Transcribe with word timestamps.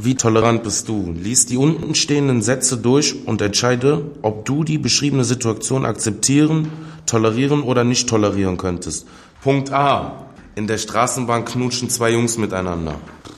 Wie 0.00 0.14
tolerant 0.14 0.62
bist 0.62 0.88
du? 0.88 1.12
Lies 1.12 1.46
die 1.46 1.56
unten 1.56 1.96
stehenden 1.96 2.40
Sätze 2.40 2.76
durch 2.76 3.26
und 3.26 3.42
entscheide, 3.42 4.12
ob 4.22 4.44
du 4.44 4.62
die 4.62 4.78
beschriebene 4.78 5.24
Situation 5.24 5.84
akzeptieren, 5.84 6.68
tolerieren 7.04 7.62
oder 7.62 7.82
nicht 7.82 8.08
tolerieren 8.08 8.58
könntest. 8.58 9.08
Punkt 9.42 9.72
A. 9.72 10.26
In 10.54 10.68
der 10.68 10.78
Straßenbahn 10.78 11.44
knutschen 11.44 11.90
zwei 11.90 12.10
Jungs 12.12 12.38
miteinander. 12.38 12.94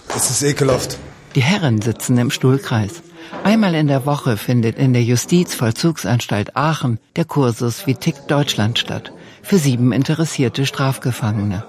Das 0.09 0.31
ist 0.31 0.43
ekelhaft. 0.43 0.99
Die 1.35 1.43
Herren 1.43 1.81
sitzen 1.81 2.19
im 2.19 2.31
Stuhlkreis. 2.31 3.03
Einmal 3.43 3.75
in 3.75 3.87
der 3.87 4.05
Woche 4.05 4.37
findet 4.37 4.77
in 4.77 4.93
der 4.93 5.03
Justizvollzugsanstalt 5.03 6.57
Aachen 6.57 6.99
der 7.17 7.25
Kursus 7.25 7.87
Wie 7.87 7.95
tickt 7.95 8.31
Deutschland 8.31 8.79
statt. 8.79 9.13
Für 9.43 9.57
sieben 9.57 9.93
interessierte 9.93 10.67
Strafgefangene. 10.67 11.65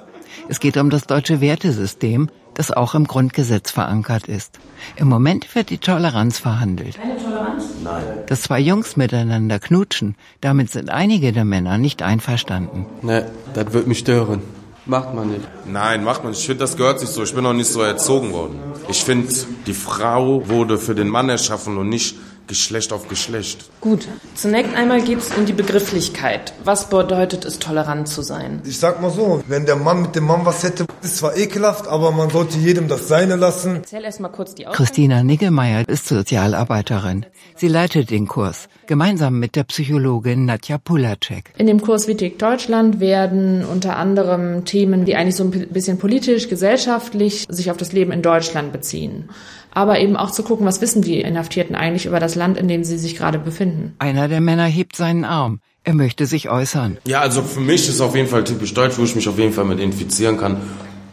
Es 0.50 0.60
geht 0.60 0.76
um 0.76 0.90
das 0.90 1.08
deutsche 1.08 1.40
Wertesystem, 1.40 2.30
das 2.62 2.70
auch 2.70 2.94
im 2.94 3.08
Grundgesetz 3.08 3.72
verankert 3.72 4.28
ist. 4.28 4.60
Im 4.96 5.08
Moment 5.08 5.56
wird 5.56 5.72
die 5.72 5.80
Toleranz 5.80 6.38
verhandelt. 6.38 6.96
Keine 6.96 7.18
Toleranz? 7.18 7.64
Nein. 7.84 8.04
Dass 8.28 8.44
zwei 8.44 8.60
Jungs 8.60 8.96
miteinander 8.96 9.58
knutschen, 9.58 10.16
damit 10.42 10.70
sind 10.70 10.92
einige 10.92 11.32
der 11.32 11.44
Männer 11.44 11.80
nicht 11.80 12.04
einverstanden. 12.04 12.86
Ne, 13.02 13.26
das 13.56 13.74
wird 13.74 13.88
mich 13.88 13.98
stören. 13.98 14.44
Macht 14.86 15.16
man 15.16 15.30
nicht. 15.32 15.48
Nein, 15.66 16.04
macht 16.04 16.22
man 16.24 16.34
nicht. 16.34 16.42
Ich 16.42 16.46
finde, 16.46 16.60
das 16.60 16.78
gehört 16.78 17.00
sich 17.00 17.10
so. 17.10 17.24
Ich 17.24 17.34
bin 17.34 17.44
noch 17.44 17.54
nicht 17.54 17.68
so 17.68 17.82
erzogen 17.82 18.32
worden. 18.32 18.60
Ich 18.90 19.04
finde, 19.04 19.34
die 19.66 19.74
Frau 19.74 20.48
wurde 20.48 20.78
für 20.78 20.94
den 20.94 21.08
Mann 21.08 21.30
erschaffen 21.30 21.78
und 21.78 21.90
nicht 21.90 22.16
Geschlecht 22.52 22.92
auf 22.92 23.08
Geschlecht. 23.08 23.70
Gut. 23.80 24.10
Zunächst 24.36 24.76
einmal 24.76 25.02
geht 25.02 25.20
es 25.20 25.30
um 25.38 25.46
die 25.46 25.54
Begrifflichkeit. 25.54 26.52
Was 26.66 26.90
bedeutet 26.90 27.46
es, 27.46 27.60
tolerant 27.60 28.10
zu 28.10 28.24
sein? 28.24 28.62
Ich 28.66 28.78
sag 28.78 29.02
mal 29.02 29.10
so, 29.10 29.42
wenn 29.48 29.66
der 29.66 29.78
Mann 29.78 30.02
mit 30.02 30.18
dem 30.18 30.26
Mann 30.26 30.46
was 30.46 30.62
hätte, 30.62 30.86
ist 31.02 31.16
zwar 31.16 31.38
ekelhaft, 31.38 31.88
aber 31.88 32.12
man 32.12 32.30
sollte 32.30 32.58
jedem 32.58 32.90
das 32.90 33.08
Seine 33.08 33.38
lassen. 33.38 33.78
Erzähl 33.78 34.04
erst 34.04 34.20
mal 34.20 34.28
kurz 34.28 34.54
die 34.54 34.68
Aufgabe. 34.68 34.84
Christina 34.84 35.24
Niggemeier 35.24 35.88
ist 35.88 36.10
Sozialarbeiterin. 36.10 37.26
Sie 37.56 37.70
leitet 37.70 38.10
den 38.10 38.28
Kurs 38.28 38.68
gemeinsam 38.92 39.40
mit 39.40 39.56
der 39.56 39.64
Psychologin 39.64 40.44
Nadja 40.44 40.78
Pulacek. 40.78 41.54
In 41.58 41.66
dem 41.66 41.82
Kurs 41.82 42.10
Wittig 42.10 42.38
Deutschland 42.38 43.00
werden 43.00 43.64
unter 43.64 43.96
anderem 43.96 44.66
Themen, 44.66 45.06
die 45.06 45.16
eigentlich 45.16 45.38
so 45.38 45.46
ein 45.46 45.52
bisschen 45.52 45.98
politisch, 45.98 46.50
gesellschaftlich 46.50 47.46
sich 47.48 47.72
auf 47.72 47.78
das 47.78 47.94
Leben 47.94 48.12
in 48.12 48.22
Deutschland 48.22 48.74
beziehen. 48.74 49.30
Aber 49.74 50.00
eben 50.00 50.16
auch 50.16 50.32
zu 50.32 50.44
gucken, 50.44 50.66
was 50.66 50.82
wissen 50.82 51.02
die 51.02 51.22
Inhaftierten 51.22 51.76
eigentlich 51.76 52.06
über 52.06 52.20
das 52.20 52.36
Land, 52.36 52.58
in 52.58 52.68
dem 52.68 52.84
sie 52.84 52.98
sich 52.98 53.16
gerade 53.16 53.40
befinden. 53.40 53.96
Einer 54.00 54.28
der 54.28 54.42
Männer 54.42 54.66
hebt 54.66 54.96
seinen 54.96 55.26
Arm. 55.26 55.60
Er 55.84 55.96
möchte 55.96 56.26
sich 56.26 56.50
äußern. 56.50 56.98
Ja, 57.08 57.22
also 57.22 57.42
für 57.42 57.60
mich 57.60 57.90
ist 57.90 58.02
auf 58.02 58.16
jeden 58.16 58.28
Fall 58.28 58.44
typisch 58.44 58.74
deutsch, 58.74 58.98
wo 58.98 59.04
ich 59.04 59.16
mich 59.16 59.28
auf 59.28 59.40
jeden 59.40 59.54
Fall 59.54 59.66
mit 59.66 59.80
infizieren 59.80 60.38
kann, 60.38 60.58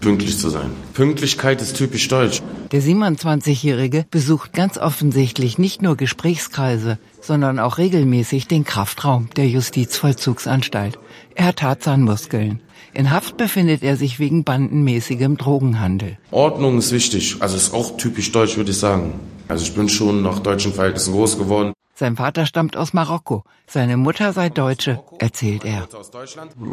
pünktlich 0.00 0.38
zu 0.38 0.50
sein. 0.50 0.70
Pünktlichkeit 0.92 1.62
ist 1.62 1.76
typisch 1.76 2.06
deutsch. 2.08 2.42
Der 2.72 2.82
27-Jährige 2.82 4.04
besucht 4.10 4.52
ganz 4.52 4.76
offensichtlich 4.76 5.56
nicht 5.58 5.80
nur 5.80 5.96
Gesprächskreise, 5.96 6.98
sondern 7.20 7.58
auch 7.58 7.78
regelmäßig 7.78 8.46
den 8.46 8.64
Kraftraum 8.64 9.30
der 9.36 9.48
Justizvollzugsanstalt. 9.48 10.98
Er 11.34 11.46
hat 11.46 11.56
Tarzanmuskeln. 11.56 12.60
In 12.94 13.10
Haft 13.10 13.36
befindet 13.36 13.82
er 13.82 13.96
sich 13.96 14.18
wegen 14.18 14.44
bandenmäßigem 14.44 15.36
Drogenhandel. 15.36 16.18
Ordnung 16.30 16.78
ist 16.78 16.92
wichtig. 16.92 17.36
Also 17.40 17.56
ist 17.56 17.74
auch 17.74 17.96
typisch 17.96 18.32
deutsch, 18.32 18.56
würde 18.56 18.70
ich 18.70 18.78
sagen. 18.78 19.14
Also 19.48 19.64
ich 19.64 19.74
bin 19.74 19.88
schon 19.88 20.22
nach 20.22 20.38
deutschen 20.40 20.72
Verhältnissen 20.72 21.12
groß 21.12 21.38
geworden. 21.38 21.72
Sein 21.94 22.16
Vater 22.16 22.46
stammt 22.46 22.76
aus 22.76 22.92
Marokko. 22.92 23.42
Seine 23.66 23.96
Mutter 23.96 24.32
sei 24.32 24.50
Deutsche, 24.50 25.00
erzählt 25.18 25.64
er. 25.64 25.88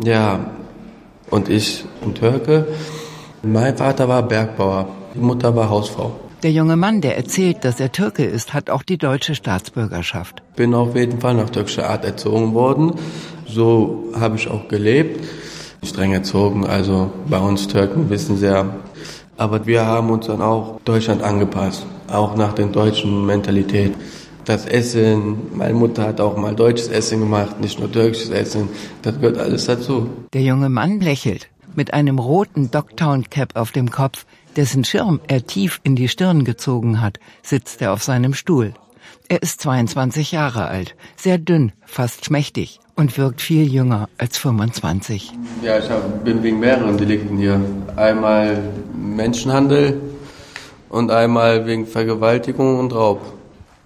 Ja, 0.04 0.52
und 1.32 1.50
ich 1.50 1.84
bin 2.02 2.14
Türke. 2.14 2.68
Mein 3.42 3.76
Vater 3.76 4.08
war 4.08 4.24
Bergbauer, 4.24 4.88
die 5.16 5.20
Mutter 5.20 5.56
war 5.56 5.70
Hausfrau. 5.70 6.20
Der 6.44 6.52
junge 6.52 6.76
Mann, 6.76 7.02
der 7.02 7.18
erzählt, 7.18 7.66
dass 7.66 7.80
er 7.80 7.92
Türke 7.92 8.24
ist, 8.24 8.54
hat 8.54 8.70
auch 8.70 8.84
die 8.84 9.00
deutsche 9.00 9.34
Staatsbürgerschaft. 9.34 10.44
Bin 10.56 10.76
auf 10.76 10.96
jeden 10.96 11.20
Fall 11.20 11.34
nach 11.34 11.50
türkischer 11.50 11.90
Art 11.90 12.06
erzogen 12.06 12.54
worden. 12.54 12.94
So 13.48 14.12
habe 14.14 14.36
ich 14.36 14.48
auch 14.48 14.68
gelebt. 14.68 15.26
Streng 15.86 16.14
erzogen, 16.14 16.66
also 16.66 17.12
bei 17.30 17.40
uns 17.40 17.68
Türken 17.68 18.10
wissen 18.10 18.38
sehr. 18.38 18.76
Aber 19.38 19.66
wir 19.66 19.86
haben 19.86 20.10
uns 20.10 20.28
dann 20.28 20.42
auch 20.42 20.80
Deutschland 20.86 21.22
angepasst, 21.22 21.86
auch 22.08 22.36
nach 22.36 22.54
der 22.54 22.68
deutschen 22.68 23.26
Mentalität. 23.26 23.94
Das 24.46 24.66
Essen, 24.66 25.38
meine 25.56 25.74
Mutter 25.74 26.04
hat 26.04 26.22
auch 26.22 26.38
mal 26.38 26.56
deutsches 26.56 26.90
Essen 26.90 27.20
gemacht, 27.20 27.60
nicht 27.60 27.80
nur 27.80 27.92
türkisches 27.92 28.30
Essen. 28.30 28.70
Das 29.02 29.16
gehört 29.16 29.40
alles 29.40 29.66
dazu. 29.66 30.10
Der 30.34 30.44
junge 30.44 30.70
Mann 30.70 31.00
lächelt. 31.00 31.50
Mit 31.76 31.94
einem 31.94 32.20
roten 32.20 32.72
Dogtown-Cap 32.72 33.56
auf 33.56 33.72
dem 33.72 33.92
Kopf, 33.92 34.26
dessen 34.56 34.86
Schirm 34.86 35.20
er 35.28 35.46
tief 35.46 35.82
in 35.84 35.96
die 35.96 36.08
Stirn 36.08 36.46
gezogen 36.46 37.02
hat, 37.02 37.20
sitzt 37.44 37.82
er 37.82 37.92
auf 37.92 38.04
seinem 38.04 38.34
Stuhl. 38.34 38.74
Er 39.28 39.42
ist 39.42 39.62
22 39.62 40.32
Jahre 40.32 40.68
alt, 40.68 40.96
sehr 41.18 41.38
dünn, 41.38 41.74
fast 41.86 42.26
schmächtig 42.26 42.80
und 42.96 43.18
wirkt 43.18 43.42
viel 43.42 43.68
jünger 43.68 44.10
als 44.18 44.38
25. 44.38 45.32
Ja, 45.62 45.80
ich 45.80 45.90
hab, 45.90 46.24
bin 46.24 46.44
wegen 46.44 46.60
mehreren 46.60 46.98
Delikten 46.98 47.38
hier. 47.38 47.60
Einmal 47.96 48.62
Menschenhandel 48.96 50.02
und 50.90 51.12
einmal 51.12 51.66
wegen 51.66 51.86
Vergewaltigung 51.88 52.80
und 52.80 52.94
Raub. 52.94 53.22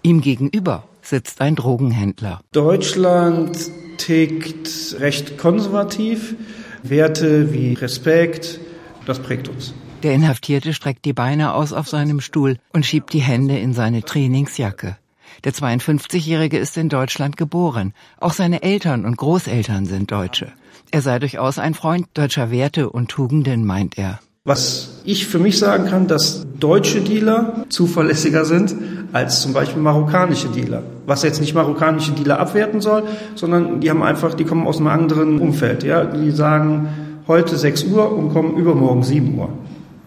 Ihm 0.03 0.21
gegenüber 0.21 0.83
sitzt 1.01 1.41
ein 1.41 1.55
Drogenhändler. 1.55 2.41
Deutschland 2.51 3.57
tickt 3.97 4.95
recht 4.99 5.37
konservativ. 5.37 6.35
Werte 6.83 7.51
wie 7.53 7.73
Respekt, 7.73 8.59
das 9.05 9.19
prägt 9.19 9.49
uns. 9.49 9.73
Der 10.03 10.13
Inhaftierte 10.13 10.73
streckt 10.73 11.03
die 11.03 11.13
Beine 11.13 11.53
aus 11.53 11.73
auf 11.73 11.89
seinem 11.89 12.21
Stuhl 12.21 12.57
und 12.71 12.85
schiebt 12.85 13.11
die 13.11 13.19
Hände 13.19 13.57
in 13.57 13.73
seine 13.73 14.01
Trainingsjacke. 14.01 14.95
Der 15.43 15.53
52-Jährige 15.53 16.57
ist 16.57 16.77
in 16.77 16.89
Deutschland 16.89 17.37
geboren. 17.37 17.93
Auch 18.19 18.33
seine 18.33 18.63
Eltern 18.63 19.05
und 19.05 19.17
Großeltern 19.17 19.85
sind 19.85 20.11
Deutsche. 20.11 20.51
Er 20.91 21.01
sei 21.01 21.19
durchaus 21.19 21.59
ein 21.59 21.73
Freund 21.73 22.07
deutscher 22.13 22.51
Werte 22.51 22.89
und 22.89 23.09
Tugenden, 23.09 23.65
meint 23.65 23.97
er. 23.97 24.19
Was 24.45 25.01
ich 25.03 25.27
für 25.27 25.37
mich 25.37 25.59
sagen 25.59 25.85
kann, 25.85 26.07
dass 26.07 26.47
deutsche 26.59 27.01
Dealer 27.01 27.65
zuverlässiger 27.69 28.45
sind 28.45 28.73
als 29.11 29.41
zum 29.41 29.53
Beispiel 29.53 29.81
marokkanische 29.81 30.47
Dealer. 30.47 30.81
Was 31.05 31.23
jetzt 31.23 31.41
nicht 31.41 31.53
marokkanische 31.53 32.13
Dealer 32.13 32.39
abwerten 32.39 32.81
soll, 32.81 33.03
sondern 33.35 33.81
die 33.81 33.89
haben 33.89 34.01
einfach, 34.01 34.33
die 34.33 34.45
kommen 34.45 34.65
aus 34.65 34.77
einem 34.77 34.87
anderen 34.87 35.39
Umfeld. 35.39 35.83
Ja, 35.83 36.05
die 36.05 36.31
sagen 36.31 36.87
heute 37.27 37.57
6 37.57 37.83
Uhr 37.83 38.11
und 38.11 38.33
kommen 38.33 38.55
übermorgen 38.55 39.03
7 39.03 39.37
Uhr. 39.37 39.49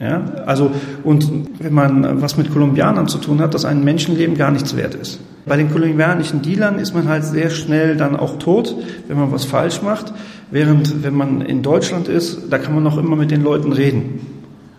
Ja, 0.03 0.21
also, 0.47 0.73
und 1.05 1.31
wenn 1.61 1.73
man 1.73 2.21
was 2.21 2.37
mit 2.37 2.53
Kolumbianern 2.53 3.07
zu 3.07 3.19
tun 3.19 3.41
hat, 3.41 3.55
dass 3.55 3.65
ein 3.65 3.85
Menschenleben 3.85 4.37
gar 4.37 4.51
nichts 4.51 4.77
wert 4.77 4.97
ist. 4.97 5.21
Bei 5.47 5.57
den 5.57 5.71
kolumbianischen 5.71 6.43
Dealern 6.43 6.81
ist 6.81 6.93
man 6.93 7.07
halt 7.07 7.25
sehr 7.25 7.51
schnell 7.51 7.97
dann 7.97 8.17
auch 8.17 8.41
tot, 8.41 8.75
wenn 9.07 9.17
man 9.17 9.31
was 9.31 9.45
falsch 9.45 9.81
macht. 9.81 10.13
Während, 10.51 11.05
wenn 11.05 11.15
man 11.15 11.41
in 11.41 11.63
Deutschland 11.63 12.09
ist, 12.09 12.51
da 12.51 12.59
kann 12.59 12.75
man 12.75 12.83
noch 12.83 12.99
immer 12.99 13.15
mit 13.15 13.31
den 13.31 13.45
Leuten 13.45 13.71
reden. 13.71 14.27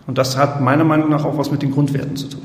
Und 0.07 0.17
das 0.17 0.35
hat 0.35 0.59
meiner 0.59 0.83
Meinung 0.83 1.09
nach 1.09 1.23
auch 1.23 1.37
was 1.37 1.51
mit 1.51 1.61
den 1.61 1.71
Grundwerten 1.71 2.17
zu 2.17 2.27
tun. 2.27 2.41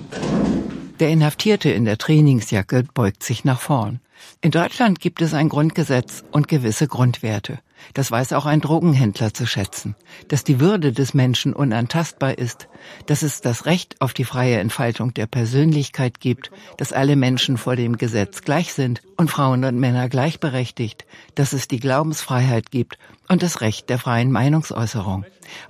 Der 1.00 1.08
Inhaftierte 1.10 1.70
in 1.70 1.84
der 1.84 1.98
Trainingsjacke 1.98 2.84
beugt 2.94 3.24
sich 3.24 3.44
nach 3.44 3.60
vorn. 3.60 3.98
In 4.40 4.52
Deutschland 4.52 5.00
gibt 5.00 5.20
es 5.20 5.34
ein 5.34 5.48
Grundgesetz 5.48 6.22
und 6.30 6.46
gewisse 6.46 6.86
Grundwerte. 6.86 7.58
Das 7.94 8.10
weiß 8.10 8.32
auch 8.32 8.46
ein 8.46 8.60
Drogenhändler 8.60 9.32
zu 9.32 9.46
schätzen, 9.46 9.94
dass 10.28 10.44
die 10.44 10.60
Würde 10.60 10.92
des 10.92 11.14
Menschen 11.14 11.52
unantastbar 11.52 12.38
ist, 12.38 12.68
dass 13.06 13.22
es 13.22 13.40
das 13.40 13.66
Recht 13.66 14.00
auf 14.00 14.14
die 14.14 14.24
freie 14.24 14.58
Entfaltung 14.58 15.14
der 15.14 15.26
Persönlichkeit 15.26 16.20
gibt, 16.20 16.50
dass 16.76 16.92
alle 16.92 17.16
Menschen 17.16 17.56
vor 17.56 17.76
dem 17.76 17.96
Gesetz 17.98 18.42
gleich 18.42 18.72
sind 18.74 19.02
und 19.16 19.30
Frauen 19.30 19.64
und 19.64 19.78
Männer 19.78 20.08
gleichberechtigt, 20.08 21.06
dass 21.34 21.52
es 21.52 21.68
die 21.68 21.80
Glaubensfreiheit 21.80 22.70
gibt 22.70 22.98
und 23.28 23.42
das 23.42 23.60
Recht 23.60 23.88
der 23.90 23.98
freien 23.98 24.32
Meinungsäußerung. 24.32 25.24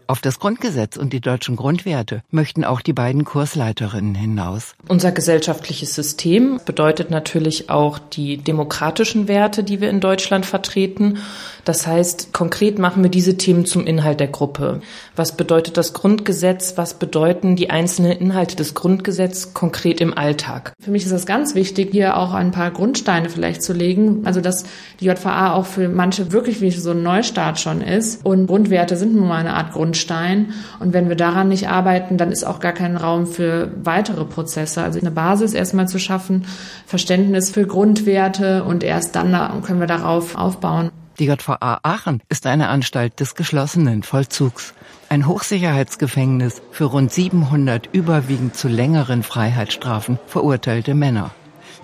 Auf 0.06 0.21
das 0.21 0.39
Grundgesetz 0.39 0.97
und 0.97 1.12
die 1.12 1.21
deutschen 1.21 1.56
Grundwerte 1.56 2.22
möchten 2.31 2.65
auch 2.65 2.81
die 2.81 2.93
beiden 2.93 3.25
Kursleiterinnen 3.25 4.15
hinaus. 4.15 4.75
Unser 4.89 5.13
gesellschaftliches 5.13 5.95
System 5.95 6.60
bedeutet 6.65 7.10
natürlich 7.10 7.71
auch 7.71 7.98
die 7.98 8.39
demokratischen 8.39 9.28
Werte, 9.28 9.65
die 9.65 9.80
wir 9.80 9.91
in 9.91 10.01
Deutschland 10.01 10.47
vertreten. 10.47 11.19
Das 11.65 11.86
heißt, 11.86 12.33
konkret 12.33 12.78
machen 12.78 13.03
wir 13.03 13.10
diese 13.10 13.36
Themen 13.36 13.66
zum 13.66 13.86
Inhalt 13.86 14.21
der 14.21 14.28
Gruppe. 14.28 14.80
Was 15.16 15.36
bedeutet 15.36 15.77
das 15.77 15.92
Grundgesetz? 15.92 16.75
Was 16.77 16.95
bedeuten 16.95 17.57
die 17.57 17.71
einzelnen 17.71 18.13
Inhalte 18.13 18.57
des 18.57 18.75
Grundgesetzes 18.75 19.53
konkret 19.53 20.01
im 20.01 20.16
Alltag? 20.16 20.72
Für 20.80 20.91
mich 20.91 21.04
ist 21.04 21.13
es 21.13 21.27
ganz 21.27 21.54
wichtig, 21.54 21.91
hier 21.92 22.16
auch 22.16 22.33
ein 22.33 22.53
paar 22.53 22.71
Grundsteine 22.71 23.28
vielleicht 23.28 23.63
zu 23.63 23.72
legen. 23.72 24.22
Also, 24.25 24.41
dass 24.41 24.65
die 25.01 25.07
JVA 25.07 25.53
auch 25.53 25.66
für 25.66 25.89
manche 25.89 26.33
wirklich 26.33 26.60
wie 26.60 26.71
so 26.71 26.92
ein 26.92 27.03
Neustart 27.03 27.60
schon 27.60 27.83
ist. 27.83 28.25
Und 28.25 28.47
Grundwerte 28.47 28.97
sind 28.97 29.15
nun 29.15 29.28
mal 29.28 29.39
eine 29.39 29.54
Art 29.54 29.67
Grundstein. 29.68 30.53
Und 30.80 30.92
wenn 30.92 31.09
wir 31.09 31.16
daran 31.16 31.48
nicht 31.48 31.68
arbeiten, 31.68 32.16
dann 32.18 32.32
ist 32.32 32.44
auch 32.44 32.60
gar 32.60 32.72
kein 32.72 32.97
Raum 32.97 33.26
für 33.26 33.70
weitere 33.82 34.24
Prozesse. 34.24 34.82
Also 34.82 35.00
eine 35.00 35.10
Basis 35.10 35.54
erstmal 35.54 35.88
zu 35.88 35.98
schaffen, 35.98 36.47
Verständnis 36.86 37.50
für 37.50 37.66
Grundwerte 37.66 38.65
und 38.65 38.82
erst 38.82 39.16
dann 39.16 39.62
können 39.62 39.80
wir 39.80 39.86
darauf 39.86 40.36
aufbauen. 40.36 40.91
Die 41.18 41.26
JVA 41.26 41.80
Aachen 41.82 42.22
ist 42.28 42.47
eine 42.47 42.68
Anstalt 42.68 43.18
des 43.18 43.34
geschlossenen 43.34 44.04
Vollzugs. 44.04 44.72
Ein 45.09 45.26
Hochsicherheitsgefängnis 45.26 46.62
für 46.70 46.84
rund 46.84 47.10
700 47.10 47.88
überwiegend 47.92 48.54
zu 48.54 48.68
längeren 48.68 49.24
Freiheitsstrafen 49.24 50.18
verurteilte 50.26 50.94
Männer. 50.94 51.32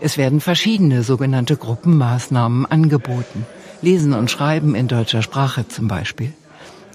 Es 0.00 0.18
werden 0.18 0.40
verschiedene 0.40 1.02
sogenannte 1.02 1.56
Gruppenmaßnahmen 1.56 2.66
angeboten. 2.66 3.46
Lesen 3.82 4.12
und 4.12 4.30
Schreiben 4.30 4.74
in 4.74 4.86
deutscher 4.86 5.22
Sprache 5.22 5.66
zum 5.66 5.88
Beispiel. 5.88 6.32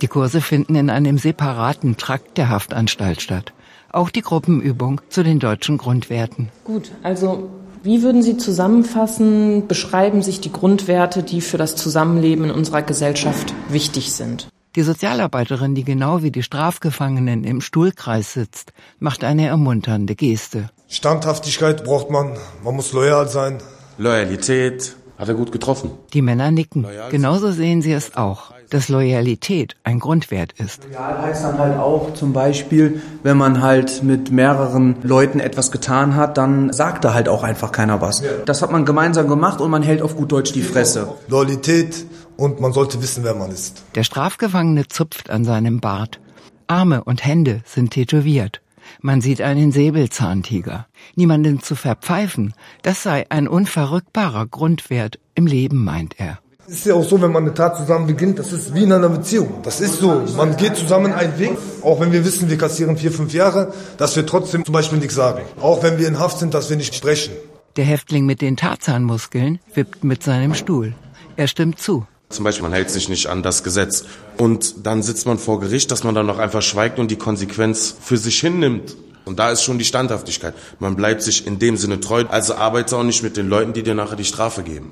Die 0.02 0.08
Kurse 0.08 0.42
finden 0.42 0.76
in 0.76 0.90
einem 0.90 1.18
separaten 1.18 1.98
Trakt 1.98 2.38
der 2.38 2.50
Haftanstalt 2.50 3.22
statt. 3.22 3.54
Auch 3.92 4.10
die 4.10 4.22
Gruppenübung 4.22 5.02
zu 5.10 5.24
den 5.24 5.40
deutschen 5.40 5.78
Grundwerten. 5.78 6.50
Gut, 6.64 6.92
also 7.04 7.50
wie 7.84 8.02
würden 8.02 8.22
Sie 8.22 8.38
zusammenfassen, 8.38 9.68
beschreiben 9.68 10.22
sich 10.22 10.42
die 10.42 10.52
Grundwerte, 10.52 11.24
die 11.24 11.42
für 11.42 11.58
das 11.58 11.76
Zusammenleben 11.76 12.46
in 12.46 12.52
unserer 12.52 12.82
Gesellschaft 12.82 13.54
wichtig 13.70 14.12
sind? 14.12 14.48
Die 14.76 14.84
Sozialarbeiterin, 14.84 15.76
die 15.76 15.84
genau 15.84 16.22
wie 16.22 16.32
die 16.32 16.44
Strafgefangenen 16.44 17.44
im 17.44 17.60
Stuhlkreis 17.60 18.34
sitzt, 18.34 18.72
macht 19.00 19.24
eine 19.24 19.48
ermunternde 19.48 20.16
Geste. 20.16 20.70
Standhaftigkeit 20.88 21.84
braucht 21.84 22.10
man, 22.12 22.38
man 22.64 22.76
muss 22.76 22.94
loyal 22.94 23.28
sein. 23.28 23.58
Loyalität 23.98 24.96
hat 25.18 25.28
er 25.28 25.34
gut 25.34 25.52
getroffen. 25.52 25.92
Die 26.14 26.22
Männer 26.22 26.52
nicken. 26.52 26.86
Genauso 27.10 27.52
sehen 27.52 27.82
sie 27.82 27.94
es 27.94 28.16
auch, 28.16 28.52
dass 28.70 28.90
Loyalität 28.90 29.76
ein 29.84 30.00
Grundwert 30.00 30.54
ist. 30.54 30.86
Loyal 30.86 31.22
heißt 31.22 31.44
dann 31.44 31.58
halt 31.58 31.78
auch 31.78 32.14
zum 32.14 32.34
Beispiel, 32.34 33.02
wenn 33.24 33.38
man 33.38 33.62
halt 33.62 34.04
mit 34.04 34.32
mehreren 34.32 34.96
Leuten 35.04 35.40
etwas 35.40 35.72
getan 35.72 36.16
hat, 36.16 36.38
dann 36.38 36.72
sagt 36.74 37.04
da 37.06 37.14
halt 37.14 37.30
auch 37.30 37.44
einfach 37.44 37.72
keiner 37.72 38.02
was. 38.02 38.24
Das 38.46 38.62
hat 38.62 38.72
man 38.72 38.86
gemeinsam 38.86 39.28
gemacht 39.28 39.62
und 39.62 39.72
man 39.72 39.84
hält 39.84 40.02
auf 40.02 40.16
gut 40.16 40.32
Deutsch 40.32 40.54
die 40.54 40.62
Fresse. 40.62 41.16
Loyalität 41.28 42.06
und 42.38 42.60
man 42.60 42.74
sollte 42.74 43.02
wissen, 43.02 43.24
wer 43.24 43.36
man 43.36 43.52
ist. 43.52 43.84
Der 43.96 44.04
Strafgefangene 44.04 44.88
zupft 44.88 45.30
an 45.30 45.44
seinem 45.44 45.80
Bart. 45.80 46.20
Arme 46.68 47.04
und 47.04 47.26
Hände 47.26 47.62
sind 47.66 47.92
tätowiert. 47.92 48.62
Man 49.02 49.22
sieht 49.22 49.42
einen 49.42 49.72
Säbelzahntiger. 49.72 50.88
Niemanden 51.16 51.62
zu 51.62 51.76
verpfeifen, 51.76 52.54
das 52.82 53.04
sei 53.04 53.26
ein 53.30 53.48
unverrückbarer 53.48 54.48
Grundwert 54.48 55.20
im 55.36 55.48
Leben, 55.48 55.84
meint 55.84 56.20
er. 56.20 56.40
Es 56.72 56.82
ist 56.82 56.86
ja 56.86 56.94
auch 56.94 57.04
so, 57.04 57.20
wenn 57.20 57.32
man 57.32 57.46
eine 57.46 57.54
Tat 57.56 57.78
zusammen 57.78 58.06
beginnt, 58.06 58.38
das 58.38 58.54
ist 58.54 58.76
wie 58.76 58.84
in 58.84 58.92
einer 58.92 59.10
Beziehung. 59.10 59.62
Das 59.64 59.82
ist 59.82 60.02
so. 60.02 60.24
Man 60.38 60.56
geht 60.56 60.76
zusammen 60.76 61.12
einen 61.14 61.40
Weg, 61.40 61.58
auch 61.82 62.00
wenn 62.00 62.12
wir 62.12 62.24
wissen, 62.24 62.48
wir 62.48 62.60
kassieren 62.60 62.96
vier, 62.96 63.12
fünf 63.12 63.34
Jahre, 63.34 63.74
dass 63.98 64.16
wir 64.16 64.24
trotzdem 64.24 64.64
zum 64.64 64.74
Beispiel 64.74 65.00
nichts 65.00 65.16
sagen. 65.16 65.42
Auch 65.60 65.82
wenn 65.82 65.98
wir 65.98 66.08
in 66.08 66.20
Haft 66.20 66.38
sind, 66.38 66.54
dass 66.54 66.70
wir 66.70 66.78
nicht 66.78 66.94
sprechen. 66.94 67.34
Der 67.76 67.86
Häftling 67.86 68.28
mit 68.28 68.40
den 68.42 68.56
Tarzanmuskeln 68.56 69.58
wippt 69.74 70.04
mit 70.04 70.22
seinem 70.22 70.54
Stuhl. 70.54 70.94
Er 71.38 71.48
stimmt 71.48 71.80
zu. 71.80 72.06
Zum 72.30 72.44
Beispiel, 72.44 72.62
man 72.62 72.74
hält 72.74 72.92
sich 72.92 73.10
nicht 73.10 73.26
an 73.26 73.42
das 73.42 73.64
Gesetz. 73.64 74.06
Und 74.38 74.86
dann 74.86 75.02
sitzt 75.02 75.26
man 75.26 75.40
vor 75.40 75.60
Gericht, 75.60 75.90
dass 75.90 76.04
man 76.04 76.14
dann 76.14 76.28
noch 76.28 76.38
einfach 76.38 76.62
schweigt 76.62 77.00
und 77.00 77.10
die 77.10 77.16
Konsequenz 77.16 77.96
für 78.00 78.18
sich 78.18 78.40
hinnimmt. 78.42 78.96
Und 79.26 79.40
da 79.40 79.50
ist 79.50 79.64
schon 79.64 79.80
die 79.80 79.86
Standhaftigkeit. 79.86 80.54
Man 80.78 80.96
bleibt 80.96 81.24
sich 81.24 81.48
in 81.48 81.58
dem 81.58 81.78
Sinne 81.78 82.00
treu. 82.00 82.26
Also 82.30 82.54
arbeite 82.54 82.96
auch 82.96 83.04
nicht 83.04 83.24
mit 83.24 83.38
den 83.38 83.50
Leuten, 83.50 83.74
die 83.74 83.82
dir 83.82 83.96
nachher 83.96 84.18
die 84.18 84.24
Strafe 84.24 84.62
geben. 84.62 84.92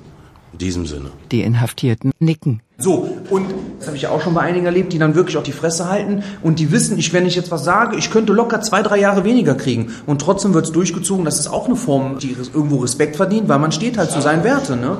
In 0.52 0.58
diesem 0.58 0.86
Sinne. 0.86 1.10
Die 1.30 1.42
Inhaftierten 1.42 2.12
nicken. 2.18 2.62
So, 2.78 3.08
und 3.28 3.46
das 3.78 3.88
habe 3.88 3.96
ich 3.96 4.04
ja 4.04 4.10
auch 4.10 4.22
schon 4.22 4.34
bei 4.34 4.40
einigen 4.40 4.66
erlebt, 4.66 4.92
die 4.92 4.98
dann 4.98 5.14
wirklich 5.14 5.36
auf 5.36 5.42
die 5.42 5.52
Fresse 5.52 5.88
halten 5.88 6.22
und 6.42 6.58
die 6.58 6.70
wissen, 6.70 6.98
ich, 6.98 7.12
wenn 7.12 7.26
ich 7.26 7.34
jetzt 7.34 7.50
was 7.50 7.64
sage, 7.64 7.96
ich 7.96 8.10
könnte 8.10 8.32
locker 8.32 8.60
zwei, 8.60 8.82
drei 8.82 8.98
Jahre 8.98 9.24
weniger 9.24 9.54
kriegen. 9.54 9.92
Und 10.06 10.20
trotzdem 10.20 10.54
wird 10.54 10.66
es 10.66 10.72
durchgezogen. 10.72 11.24
Das 11.24 11.38
ist 11.38 11.48
auch 11.48 11.66
eine 11.66 11.76
Form, 11.76 12.18
die 12.18 12.36
irgendwo 12.54 12.78
Respekt 12.78 13.16
verdient, 13.16 13.48
weil 13.48 13.58
man 13.58 13.72
steht 13.72 13.98
halt 13.98 14.10
zu 14.10 14.20
seinen 14.20 14.44
Werten. 14.44 14.80
Ne? 14.80 14.98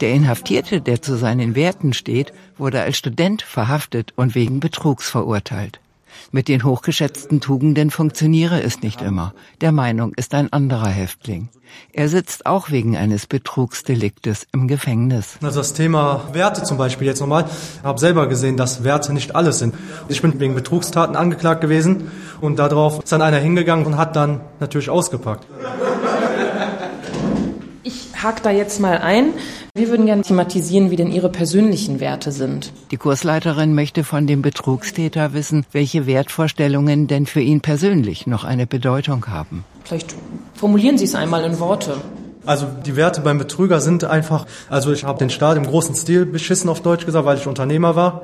Der 0.00 0.12
Inhaftierte, 0.12 0.80
der 0.80 1.02
zu 1.02 1.16
seinen 1.16 1.54
Werten 1.54 1.92
steht, 1.92 2.32
wurde 2.58 2.80
als 2.80 2.96
Student 2.96 3.42
verhaftet 3.42 4.12
und 4.16 4.34
wegen 4.34 4.58
Betrugs 4.58 5.08
verurteilt. 5.08 5.80
Mit 6.32 6.48
den 6.48 6.64
hochgeschätzten 6.64 7.40
Tugenden 7.40 7.90
funktioniere 7.90 8.62
es 8.62 8.82
nicht 8.82 9.02
immer. 9.02 9.34
Der 9.60 9.72
Meinung 9.72 10.12
ist 10.16 10.34
ein 10.34 10.52
anderer 10.52 10.88
Häftling. 10.88 11.48
Er 11.92 12.08
sitzt 12.08 12.46
auch 12.46 12.70
wegen 12.70 12.96
eines 12.96 13.26
Betrugsdeliktes 13.26 14.46
im 14.52 14.68
Gefängnis. 14.68 15.38
Also 15.42 15.60
das 15.60 15.72
Thema 15.72 16.28
Werte 16.32 16.62
zum 16.62 16.78
Beispiel 16.78 17.06
jetzt 17.06 17.20
nochmal. 17.20 17.46
Ich 17.78 17.84
habe 17.84 17.98
selber 17.98 18.28
gesehen, 18.28 18.56
dass 18.56 18.84
Werte 18.84 19.12
nicht 19.12 19.34
alles 19.34 19.58
sind. 19.58 19.74
Ich 20.08 20.22
bin 20.22 20.38
wegen 20.40 20.54
Betrugstaten 20.54 21.16
angeklagt 21.16 21.60
gewesen 21.60 22.10
und 22.40 22.58
darauf 22.58 23.02
ist 23.02 23.12
dann 23.12 23.22
einer 23.22 23.38
hingegangen 23.38 23.86
und 23.86 23.96
hat 23.96 24.16
dann 24.16 24.40
natürlich 24.60 24.90
ausgepackt. 24.90 25.46
Ich 28.24 28.28
hake 28.30 28.40
da 28.42 28.50
jetzt 28.50 28.80
mal 28.80 28.96
ein. 28.96 29.34
Wir 29.74 29.90
würden 29.90 30.06
gerne 30.06 30.22
thematisieren, 30.22 30.90
wie 30.90 30.96
denn 30.96 31.12
Ihre 31.12 31.28
persönlichen 31.28 32.00
Werte 32.00 32.32
sind. 32.32 32.72
Die 32.90 32.96
Kursleiterin 32.96 33.74
möchte 33.74 34.02
von 34.02 34.26
dem 34.26 34.40
Betrugstäter 34.40 35.34
wissen, 35.34 35.66
welche 35.72 36.06
Wertvorstellungen 36.06 37.06
denn 37.06 37.26
für 37.26 37.42
ihn 37.42 37.60
persönlich 37.60 38.26
noch 38.26 38.44
eine 38.44 38.66
Bedeutung 38.66 39.26
haben. 39.26 39.66
Vielleicht 39.84 40.14
formulieren 40.54 40.96
Sie 40.96 41.04
es 41.04 41.14
einmal 41.14 41.44
in 41.44 41.60
Worte. 41.60 41.98
Also 42.46 42.66
die 42.86 42.96
Werte 42.96 43.20
beim 43.20 43.36
Betrüger 43.36 43.82
sind 43.82 44.04
einfach, 44.04 44.46
also 44.70 44.90
ich 44.90 45.04
habe 45.04 45.18
den 45.18 45.28
Staat 45.28 45.58
im 45.58 45.66
großen 45.66 45.94
Stil 45.94 46.24
beschissen 46.24 46.70
auf 46.70 46.80
Deutsch 46.80 47.04
gesagt, 47.04 47.26
weil 47.26 47.36
ich 47.36 47.46
Unternehmer 47.46 47.94
war 47.94 48.22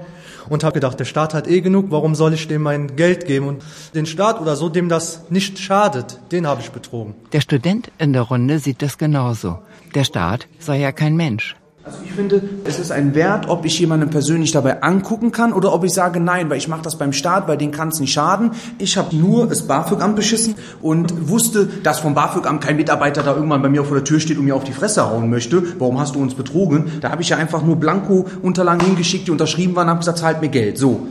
und 0.49 0.65
habe 0.65 0.75
gedacht, 0.75 0.99
der 0.99 1.05
Staat 1.05 1.35
hat 1.35 1.47
eh 1.47 1.61
genug, 1.61 1.87
warum 1.91 2.15
soll 2.15 2.33
ich 2.33 2.49
dem 2.49 2.63
mein 2.63 2.97
Geld 2.97 3.27
geben? 3.27 3.49
Und 3.49 3.63
den 3.95 4.07
Staat 4.07 4.41
oder 4.41 4.57
so, 4.57 4.71
dem 4.71 4.89
das 4.89 5.31
nicht 5.31 5.59
schadet, 5.59 6.21
den 6.33 6.47
habe 6.47 6.63
ich 6.63 6.71
betrogen. 6.71 7.15
Der 7.33 7.43
Student 7.43 7.91
in 7.99 8.15
der 8.15 8.23
Runde 8.23 8.59
sieht 8.59 8.81
das 8.81 8.97
genauso. 8.97 9.59
Der 9.95 10.05
Staat 10.05 10.47
sei 10.59 10.79
ja 10.79 10.93
kein 10.93 11.17
Mensch. 11.17 11.57
Also 11.83 11.99
ich 12.05 12.13
finde, 12.13 12.43
es 12.65 12.79
ist 12.79 12.93
ein 12.93 13.15
Wert, 13.15 13.49
ob 13.49 13.65
ich 13.65 13.79
jemanden 13.81 14.11
persönlich 14.11 14.53
dabei 14.53 14.83
angucken 14.83 15.33
kann 15.33 15.53
oder 15.53 15.73
ob 15.73 15.83
ich 15.83 15.93
sage, 15.93 16.21
nein, 16.21 16.51
weil 16.51 16.59
ich 16.59 16.69
mache 16.69 16.83
das 16.83 16.97
beim 16.97 17.13
Staat, 17.13 17.49
weil 17.49 17.57
den 17.57 17.73
kann 17.73 17.89
es 17.89 17.99
nicht 17.99 18.13
schaden. 18.13 18.53
Ich 18.79 18.99
habe 18.99 19.17
nur 19.17 19.49
das 19.49 19.63
BAföG-Amt 19.63 20.15
beschissen 20.15 20.55
und 20.83 21.29
wusste, 21.29 21.67
dass 21.83 21.99
vom 21.99 22.15
BAföG-Amt 22.15 22.63
kein 22.63 22.77
Mitarbeiter 22.77 23.23
da 23.23 23.35
irgendwann 23.35 23.63
bei 23.63 23.71
mir 23.71 23.83
vor 23.83 23.97
der 23.97 24.05
Tür 24.05 24.21
steht 24.21 24.39
und 24.39 24.45
mir 24.45 24.55
auf 24.55 24.65
die 24.65 24.73
Fresse 24.73 25.11
hauen 25.11 25.31
möchte. 25.31 25.81
Warum 25.81 25.99
hast 25.99 26.15
du 26.15 26.21
uns 26.21 26.35
betrogen? 26.35 26.99
Da 27.01 27.11
habe 27.11 27.23
ich 27.23 27.31
ja 27.31 27.39
einfach 27.39 27.63
nur 27.63 27.77
Blanko-Unterlagen 27.77 28.85
hingeschickt, 28.85 29.27
die 29.27 29.31
unterschrieben 29.33 29.75
waren, 29.75 29.89
habe 29.89 30.01
gesagt, 30.01 30.19
zahlt 30.19 30.43
mir 30.43 30.51
Geld. 30.51 30.77
So. 30.77 31.07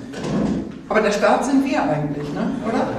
Aber 0.87 1.01
der 1.01 1.11
Staat 1.11 1.45
sind 1.45 1.65
wir 1.65 1.81
eigentlich, 1.83 2.31
ne? 2.33 2.51
oder? 2.67 2.98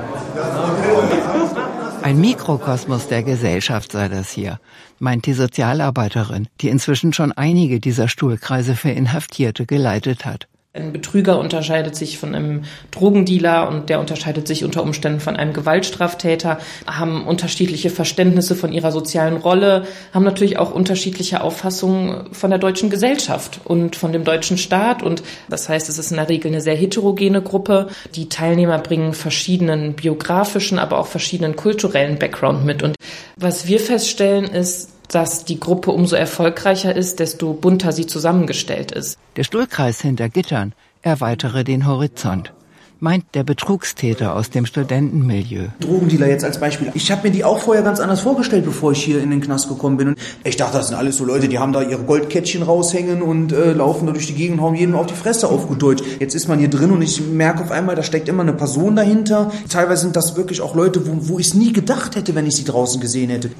Ein 2.10 2.20
Mikrokosmos 2.20 3.06
der 3.06 3.22
Gesellschaft 3.22 3.92
sei 3.92 4.08
das 4.08 4.32
hier, 4.32 4.58
meint 4.98 5.26
die 5.26 5.32
Sozialarbeiterin, 5.32 6.48
die 6.60 6.68
inzwischen 6.68 7.12
schon 7.12 7.30
einige 7.30 7.78
dieser 7.78 8.08
Stuhlkreise 8.08 8.74
für 8.74 8.90
Inhaftierte 8.90 9.64
geleitet 9.64 10.24
hat. 10.24 10.48
Ein 10.72 10.92
Betrüger 10.92 11.40
unterscheidet 11.40 11.96
sich 11.96 12.16
von 12.16 12.32
einem 12.32 12.62
Drogendealer 12.92 13.68
und 13.68 13.88
der 13.90 13.98
unterscheidet 13.98 14.46
sich 14.46 14.62
unter 14.62 14.84
Umständen 14.84 15.18
von 15.18 15.34
einem 15.34 15.52
Gewaltstraftäter, 15.52 16.60
haben 16.86 17.26
unterschiedliche 17.26 17.90
Verständnisse 17.90 18.54
von 18.54 18.72
ihrer 18.72 18.92
sozialen 18.92 19.36
Rolle, 19.38 19.84
haben 20.14 20.24
natürlich 20.24 20.60
auch 20.60 20.72
unterschiedliche 20.72 21.40
Auffassungen 21.40 22.32
von 22.32 22.50
der 22.50 22.60
deutschen 22.60 22.88
Gesellschaft 22.88 23.60
und 23.64 23.96
von 23.96 24.12
dem 24.12 24.22
deutschen 24.22 24.58
Staat. 24.58 25.02
Und 25.02 25.24
das 25.48 25.68
heißt, 25.68 25.88
es 25.88 25.98
ist 25.98 26.12
in 26.12 26.18
der 26.18 26.28
Regel 26.28 26.52
eine 26.52 26.60
sehr 26.60 26.76
heterogene 26.76 27.42
Gruppe. 27.42 27.88
Die 28.14 28.28
Teilnehmer 28.28 28.78
bringen 28.78 29.12
verschiedenen 29.12 29.94
biografischen, 29.94 30.78
aber 30.78 30.98
auch 30.98 31.08
verschiedenen 31.08 31.56
kulturellen 31.56 32.16
Background 32.16 32.64
mit. 32.64 32.84
Und 32.84 32.94
was 33.34 33.66
wir 33.66 33.80
feststellen 33.80 34.44
ist, 34.44 34.90
dass 35.10 35.44
die 35.44 35.60
Gruppe 35.60 35.90
umso 35.90 36.16
erfolgreicher 36.16 36.94
ist, 36.94 37.20
desto 37.20 37.52
bunter 37.52 37.92
sie 37.92 38.06
zusammengestellt 38.06 38.92
ist. 38.92 39.18
Der 39.36 39.44
Stuhlkreis 39.44 40.00
hinter 40.00 40.28
Gittern 40.28 40.72
erweitere 41.02 41.64
den 41.64 41.86
Horizont 41.86 42.52
meint 43.00 43.24
der 43.34 43.44
Betrugstäter 43.44 44.36
aus 44.36 44.50
dem 44.50 44.66
Studentenmilieu. 44.66 45.68
Drogendealer 45.80 46.28
jetzt 46.28 46.44
als 46.44 46.60
Beispiel. 46.60 46.92
Ich 46.94 47.10
habe 47.10 47.28
mir 47.28 47.34
die 47.34 47.44
auch 47.44 47.58
vorher 47.58 47.82
ganz 47.82 47.98
anders 47.98 48.20
vorgestellt, 48.20 48.66
bevor 48.66 48.92
ich 48.92 49.02
hier 49.02 49.22
in 49.22 49.30
den 49.30 49.40
Knast 49.40 49.68
gekommen 49.68 49.96
bin. 49.96 50.08
Und 50.08 50.18
ich 50.44 50.56
dachte, 50.56 50.76
das 50.76 50.88
sind 50.88 50.96
alles 50.96 51.16
so 51.16 51.24
Leute, 51.24 51.48
die 51.48 51.58
haben 51.58 51.72
da 51.72 51.82
ihre 51.82 52.02
Goldkettchen 52.02 52.62
raushängen 52.62 53.22
und 53.22 53.52
äh, 53.52 53.72
laufen 53.72 54.06
da 54.06 54.12
durch 54.12 54.26
die 54.26 54.34
Gegend 54.34 54.58
und 54.58 54.64
hauen 54.64 54.74
jedem 54.74 54.94
auf 54.94 55.06
die 55.06 55.14
Fresse 55.14 55.48
auf 55.48 55.66
gut 55.66 55.82
Deutsch. 55.82 56.02
Jetzt 56.18 56.34
ist 56.34 56.48
man 56.48 56.58
hier 56.58 56.68
drin 56.68 56.90
und 56.90 57.00
ich 57.02 57.20
merke 57.22 57.62
auf 57.62 57.70
einmal, 57.70 57.96
da 57.96 58.02
steckt 58.02 58.28
immer 58.28 58.42
eine 58.42 58.52
Person 58.52 58.96
dahinter. 58.96 59.50
Teilweise 59.68 60.02
sind 60.02 60.16
das 60.16 60.36
wirklich 60.36 60.60
auch 60.60 60.74
Leute, 60.74 61.06
wo, 61.06 61.28
wo 61.28 61.38
ich 61.38 61.48
es 61.48 61.54
nie 61.54 61.72
gedacht 61.72 62.16
hätte, 62.16 62.34
wenn 62.34 62.46
ich 62.46 62.56
sie 62.56 62.64
draußen 62.64 63.00
gesehen 63.00 63.30
hätte. 63.30 63.50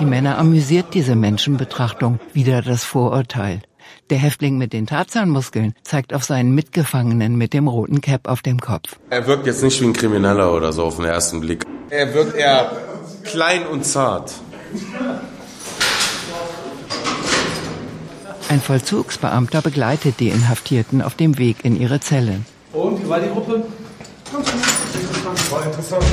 Die 0.00 0.06
Männer 0.06 0.38
amüsiert 0.38 0.94
diese 0.94 1.14
Menschenbetrachtung, 1.14 2.20
wieder 2.32 2.62
das 2.62 2.84
Vorurteil. 2.84 3.60
Der 4.08 4.16
Häftling 4.16 4.56
mit 4.56 4.72
den 4.72 4.86
Tarzanmuskeln 4.86 5.74
zeigt 5.82 6.14
auf 6.14 6.24
seinen 6.24 6.54
Mitgefangenen 6.54 7.36
mit 7.36 7.52
dem 7.52 7.68
roten 7.68 8.00
Cap 8.00 8.26
auf 8.26 8.40
dem 8.40 8.60
Kopf. 8.60 8.96
Er 9.10 9.26
wirkt 9.26 9.46
jetzt 9.46 9.62
nicht 9.62 9.78
wie 9.82 9.84
ein 9.84 9.92
Krimineller 9.92 10.54
oder 10.54 10.72
so 10.72 10.84
auf 10.84 10.96
den 10.96 11.04
ersten 11.04 11.40
Blick. 11.40 11.66
Er 11.90 12.14
wirkt 12.14 12.34
eher 12.34 12.72
klein 13.24 13.66
und 13.66 13.84
zart. 13.84 14.32
Ein 18.48 18.60
Vollzugsbeamter 18.60 19.60
begleitet 19.60 20.18
die 20.18 20.30
Inhaftierten 20.30 21.02
auf 21.02 21.14
dem 21.14 21.36
Weg 21.36 21.58
in 21.62 21.78
ihre 21.78 22.00
Zellen. 22.00 22.46
Und 22.72 23.04
wie 23.04 23.08
war 23.08 23.20
die 23.20 23.28
Gruppe? 23.28 23.64
War 25.50 25.66
interessant. 25.66 26.04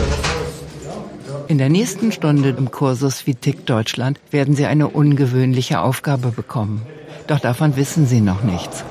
In 1.47 1.57
der 1.57 1.69
nächsten 1.69 2.11
Stunde 2.11 2.49
im 2.49 2.71
Kursus 2.71 3.25
Vitik 3.25 3.65
Deutschland 3.65 4.19
werden 4.31 4.55
Sie 4.55 4.65
eine 4.65 4.87
ungewöhnliche 4.87 5.79
Aufgabe 5.81 6.31
bekommen. 6.31 6.81
Doch 7.27 7.39
davon 7.39 7.75
wissen 7.75 8.05
Sie 8.05 8.21
noch 8.21 8.43
nichts. 8.43 8.83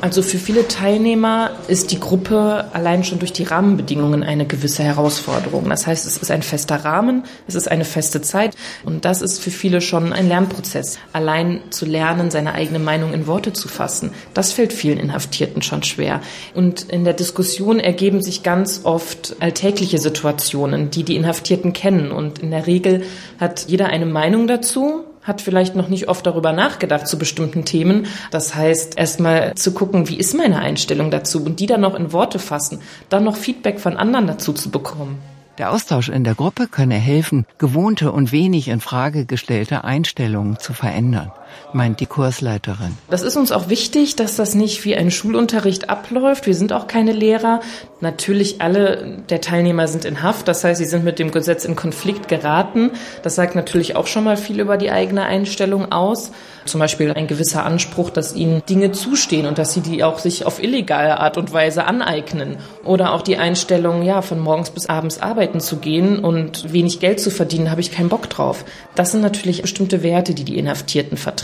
Also 0.00 0.22
für 0.22 0.38
viele 0.38 0.68
Teilnehmer 0.68 1.50
ist 1.66 1.90
die 1.90 1.98
Gruppe 1.98 2.66
allein 2.72 3.02
schon 3.02 3.18
durch 3.18 3.32
die 3.32 3.42
Rahmenbedingungen 3.42 4.22
eine 4.22 4.46
gewisse 4.46 4.84
Herausforderung. 4.84 5.68
Das 5.68 5.88
heißt, 5.88 6.06
es 6.06 6.16
ist 6.16 6.30
ein 6.30 6.42
fester 6.42 6.76
Rahmen, 6.76 7.24
es 7.48 7.56
ist 7.56 7.68
eine 7.68 7.84
feste 7.84 8.22
Zeit 8.22 8.54
und 8.84 9.04
das 9.04 9.22
ist 9.22 9.40
für 9.40 9.50
viele 9.50 9.80
schon 9.80 10.12
ein 10.12 10.28
Lernprozess. 10.28 11.00
Allein 11.12 11.62
zu 11.70 11.84
lernen, 11.84 12.30
seine 12.30 12.54
eigene 12.54 12.78
Meinung 12.78 13.12
in 13.12 13.26
Worte 13.26 13.52
zu 13.52 13.66
fassen, 13.66 14.12
das 14.34 14.52
fällt 14.52 14.72
vielen 14.72 14.98
Inhaftierten 14.98 15.62
schon 15.62 15.82
schwer. 15.82 16.20
Und 16.54 16.82
in 16.82 17.02
der 17.02 17.14
Diskussion 17.14 17.80
ergeben 17.80 18.22
sich 18.22 18.44
ganz 18.44 18.82
oft 18.84 19.34
alltägliche 19.40 19.98
Situationen, 19.98 20.90
die 20.90 21.02
die 21.02 21.16
Inhaftierten 21.16 21.72
kennen 21.72 22.12
und 22.12 22.38
in 22.38 22.52
der 22.52 22.68
Regel 22.68 23.02
hat 23.40 23.64
jeder 23.66 23.86
eine 23.86 24.06
Meinung 24.06 24.46
dazu 24.46 25.07
hat 25.28 25.40
vielleicht 25.40 25.76
noch 25.76 25.88
nicht 25.88 26.08
oft 26.08 26.26
darüber 26.26 26.52
nachgedacht 26.52 27.06
zu 27.06 27.18
bestimmten 27.18 27.64
Themen. 27.64 28.06
Das 28.30 28.54
heißt, 28.54 28.98
erstmal 28.98 29.54
zu 29.54 29.72
gucken, 29.72 30.08
wie 30.08 30.16
ist 30.16 30.34
meine 30.34 30.58
Einstellung 30.58 31.10
dazu 31.10 31.44
und 31.44 31.60
die 31.60 31.66
dann 31.66 31.82
noch 31.82 31.94
in 31.94 32.12
Worte 32.12 32.38
fassen, 32.38 32.80
dann 33.08 33.24
noch 33.24 33.36
Feedback 33.36 33.78
von 33.78 33.96
anderen 33.96 34.26
dazu 34.26 34.52
zu 34.52 34.70
bekommen. 34.70 35.18
Der 35.58 35.72
Austausch 35.72 36.08
in 36.08 36.22
der 36.22 36.34
Gruppe 36.36 36.68
könne 36.68 36.94
helfen, 36.94 37.44
gewohnte 37.58 38.12
und 38.12 38.30
wenig 38.30 38.68
in 38.68 38.80
Frage 38.80 39.26
gestellte 39.26 39.84
Einstellungen 39.84 40.58
zu 40.58 40.72
verändern 40.72 41.32
meint 41.72 42.00
die 42.00 42.06
Kursleiterin. 42.06 42.96
Das 43.10 43.22
ist 43.22 43.36
uns 43.36 43.52
auch 43.52 43.68
wichtig, 43.68 44.16
dass 44.16 44.36
das 44.36 44.54
nicht 44.54 44.84
wie 44.84 44.96
ein 44.96 45.10
Schulunterricht 45.10 45.90
abläuft. 45.90 46.46
Wir 46.46 46.54
sind 46.54 46.72
auch 46.72 46.86
keine 46.86 47.12
Lehrer. 47.12 47.60
Natürlich 48.00 48.60
alle 48.60 49.18
der 49.28 49.40
Teilnehmer 49.40 49.88
sind 49.88 50.04
in 50.04 50.22
Haft. 50.22 50.48
Das 50.48 50.62
heißt, 50.62 50.78
sie 50.78 50.84
sind 50.84 51.04
mit 51.04 51.18
dem 51.18 51.30
Gesetz 51.30 51.64
in 51.64 51.76
Konflikt 51.76 52.28
geraten. 52.28 52.92
Das 53.22 53.34
sagt 53.34 53.54
natürlich 53.54 53.96
auch 53.96 54.06
schon 54.06 54.24
mal 54.24 54.36
viel 54.36 54.60
über 54.60 54.76
die 54.76 54.90
eigene 54.90 55.24
Einstellung 55.24 55.90
aus. 55.90 56.30
Zum 56.64 56.80
Beispiel 56.80 57.12
ein 57.12 57.26
gewisser 57.26 57.64
Anspruch, 57.64 58.10
dass 58.10 58.34
ihnen 58.34 58.62
Dinge 58.68 58.92
zustehen 58.92 59.46
und 59.46 59.58
dass 59.58 59.72
sie 59.72 59.80
die 59.80 60.04
auch 60.04 60.18
sich 60.18 60.44
auf 60.46 60.62
illegale 60.62 61.18
Art 61.18 61.38
und 61.38 61.52
Weise 61.52 61.86
aneignen. 61.86 62.58
Oder 62.84 63.12
auch 63.12 63.22
die 63.22 63.38
Einstellung, 63.38 64.02
ja, 64.02 64.22
von 64.22 64.38
morgens 64.38 64.70
bis 64.70 64.86
abends 64.86 65.20
arbeiten 65.20 65.60
zu 65.60 65.76
gehen 65.76 66.18
und 66.18 66.72
wenig 66.72 67.00
Geld 67.00 67.20
zu 67.20 67.30
verdienen, 67.30 67.70
habe 67.70 67.80
ich 67.80 67.90
keinen 67.90 68.10
Bock 68.10 68.28
drauf. 68.28 68.64
Das 68.94 69.12
sind 69.12 69.22
natürlich 69.22 69.62
bestimmte 69.62 70.02
Werte, 70.02 70.34
die 70.34 70.44
die 70.44 70.58
Inhaftierten 70.58 71.16
vertreten. 71.16 71.37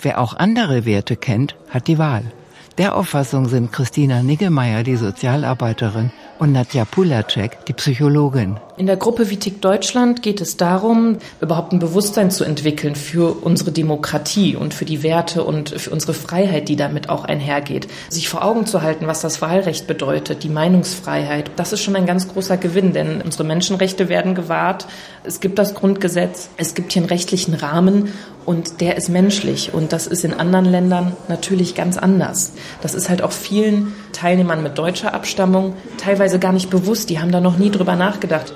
Wer 0.00 0.20
auch 0.20 0.34
andere 0.34 0.84
Werte 0.84 1.16
kennt, 1.16 1.56
hat 1.70 1.88
die 1.88 1.98
Wahl. 1.98 2.24
Der 2.78 2.94
Auffassung 2.94 3.48
sind 3.48 3.72
Christina 3.72 4.22
Niggemeier, 4.22 4.82
die 4.82 4.96
Sozialarbeiterin, 4.96 6.10
und 6.38 6.52
Nadja 6.52 6.84
Pulacek, 6.84 7.64
die 7.66 7.72
Psychologin. 7.72 8.58
In 8.76 8.86
der 8.86 8.96
Gruppe 8.96 9.30
Vitik 9.30 9.62
Deutschland 9.62 10.22
geht 10.22 10.40
es 10.40 10.56
darum, 10.56 11.16
überhaupt 11.40 11.72
ein 11.72 11.78
Bewusstsein 11.78 12.30
zu 12.30 12.44
entwickeln 12.44 12.94
für 12.94 13.42
unsere 13.42 13.72
Demokratie 13.72 14.54
und 14.54 14.74
für 14.74 14.84
die 14.84 15.02
Werte 15.02 15.44
und 15.44 15.70
für 15.70 15.90
unsere 15.90 16.12
Freiheit, 16.12 16.68
die 16.68 16.76
damit 16.76 17.08
auch 17.08 17.24
einhergeht. 17.24 17.88
Sich 18.10 18.28
vor 18.28 18.44
Augen 18.44 18.66
zu 18.66 18.82
halten, 18.82 19.06
was 19.06 19.22
das 19.22 19.40
Wahlrecht 19.40 19.86
bedeutet, 19.86 20.42
die 20.42 20.50
Meinungsfreiheit, 20.50 21.50
das 21.56 21.72
ist 21.72 21.80
schon 21.80 21.96
ein 21.96 22.06
ganz 22.06 22.28
großer 22.28 22.58
Gewinn, 22.58 22.92
denn 22.92 23.22
unsere 23.22 23.44
Menschenrechte 23.44 24.08
werden 24.10 24.34
gewahrt. 24.34 24.86
Es 25.24 25.40
gibt 25.40 25.58
das 25.58 25.74
Grundgesetz, 25.74 26.50
es 26.58 26.74
gibt 26.74 26.92
hier 26.92 27.02
einen 27.02 27.08
rechtlichen 27.08 27.54
Rahmen 27.54 28.12
und 28.44 28.80
der 28.80 28.96
ist 28.96 29.08
menschlich 29.08 29.74
und 29.74 29.92
das 29.92 30.06
ist 30.06 30.24
in 30.24 30.32
anderen 30.32 30.66
Ländern 30.66 31.16
natürlich 31.28 31.74
ganz 31.74 31.96
anders. 31.96 32.52
Das 32.82 32.94
ist 32.94 33.08
halt 33.08 33.22
auch 33.22 33.32
vielen 33.32 33.94
Teilnehmern 34.16 34.62
mit 34.62 34.78
deutscher 34.78 35.14
Abstammung 35.14 35.74
teilweise 35.98 36.38
gar 36.38 36.52
nicht 36.52 36.70
bewusst, 36.70 37.10
die 37.10 37.20
haben 37.20 37.32
da 37.32 37.40
noch 37.40 37.58
nie 37.58 37.70
drüber 37.70 37.96
nachgedacht. 37.96 38.52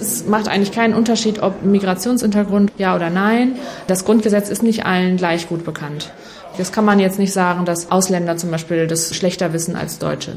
Es 0.00 0.26
macht 0.26 0.48
eigentlich 0.48 0.72
keinen 0.72 0.94
Unterschied, 0.94 1.42
ob 1.42 1.62
Migrationshintergrund 1.62 2.72
ja 2.78 2.96
oder 2.96 3.10
nein. 3.10 3.56
Das 3.86 4.04
Grundgesetz 4.04 4.48
ist 4.48 4.62
nicht 4.62 4.86
allen 4.86 5.16
gleich 5.16 5.48
gut 5.48 5.64
bekannt. 5.64 6.10
Das 6.58 6.72
kann 6.72 6.84
man 6.84 6.98
jetzt 6.98 7.18
nicht 7.18 7.32
sagen, 7.32 7.64
dass 7.64 7.90
Ausländer 7.90 8.36
zum 8.36 8.50
Beispiel 8.50 8.86
das 8.86 9.14
schlechter 9.14 9.52
wissen 9.52 9.76
als 9.76 9.98
Deutsche. 9.98 10.32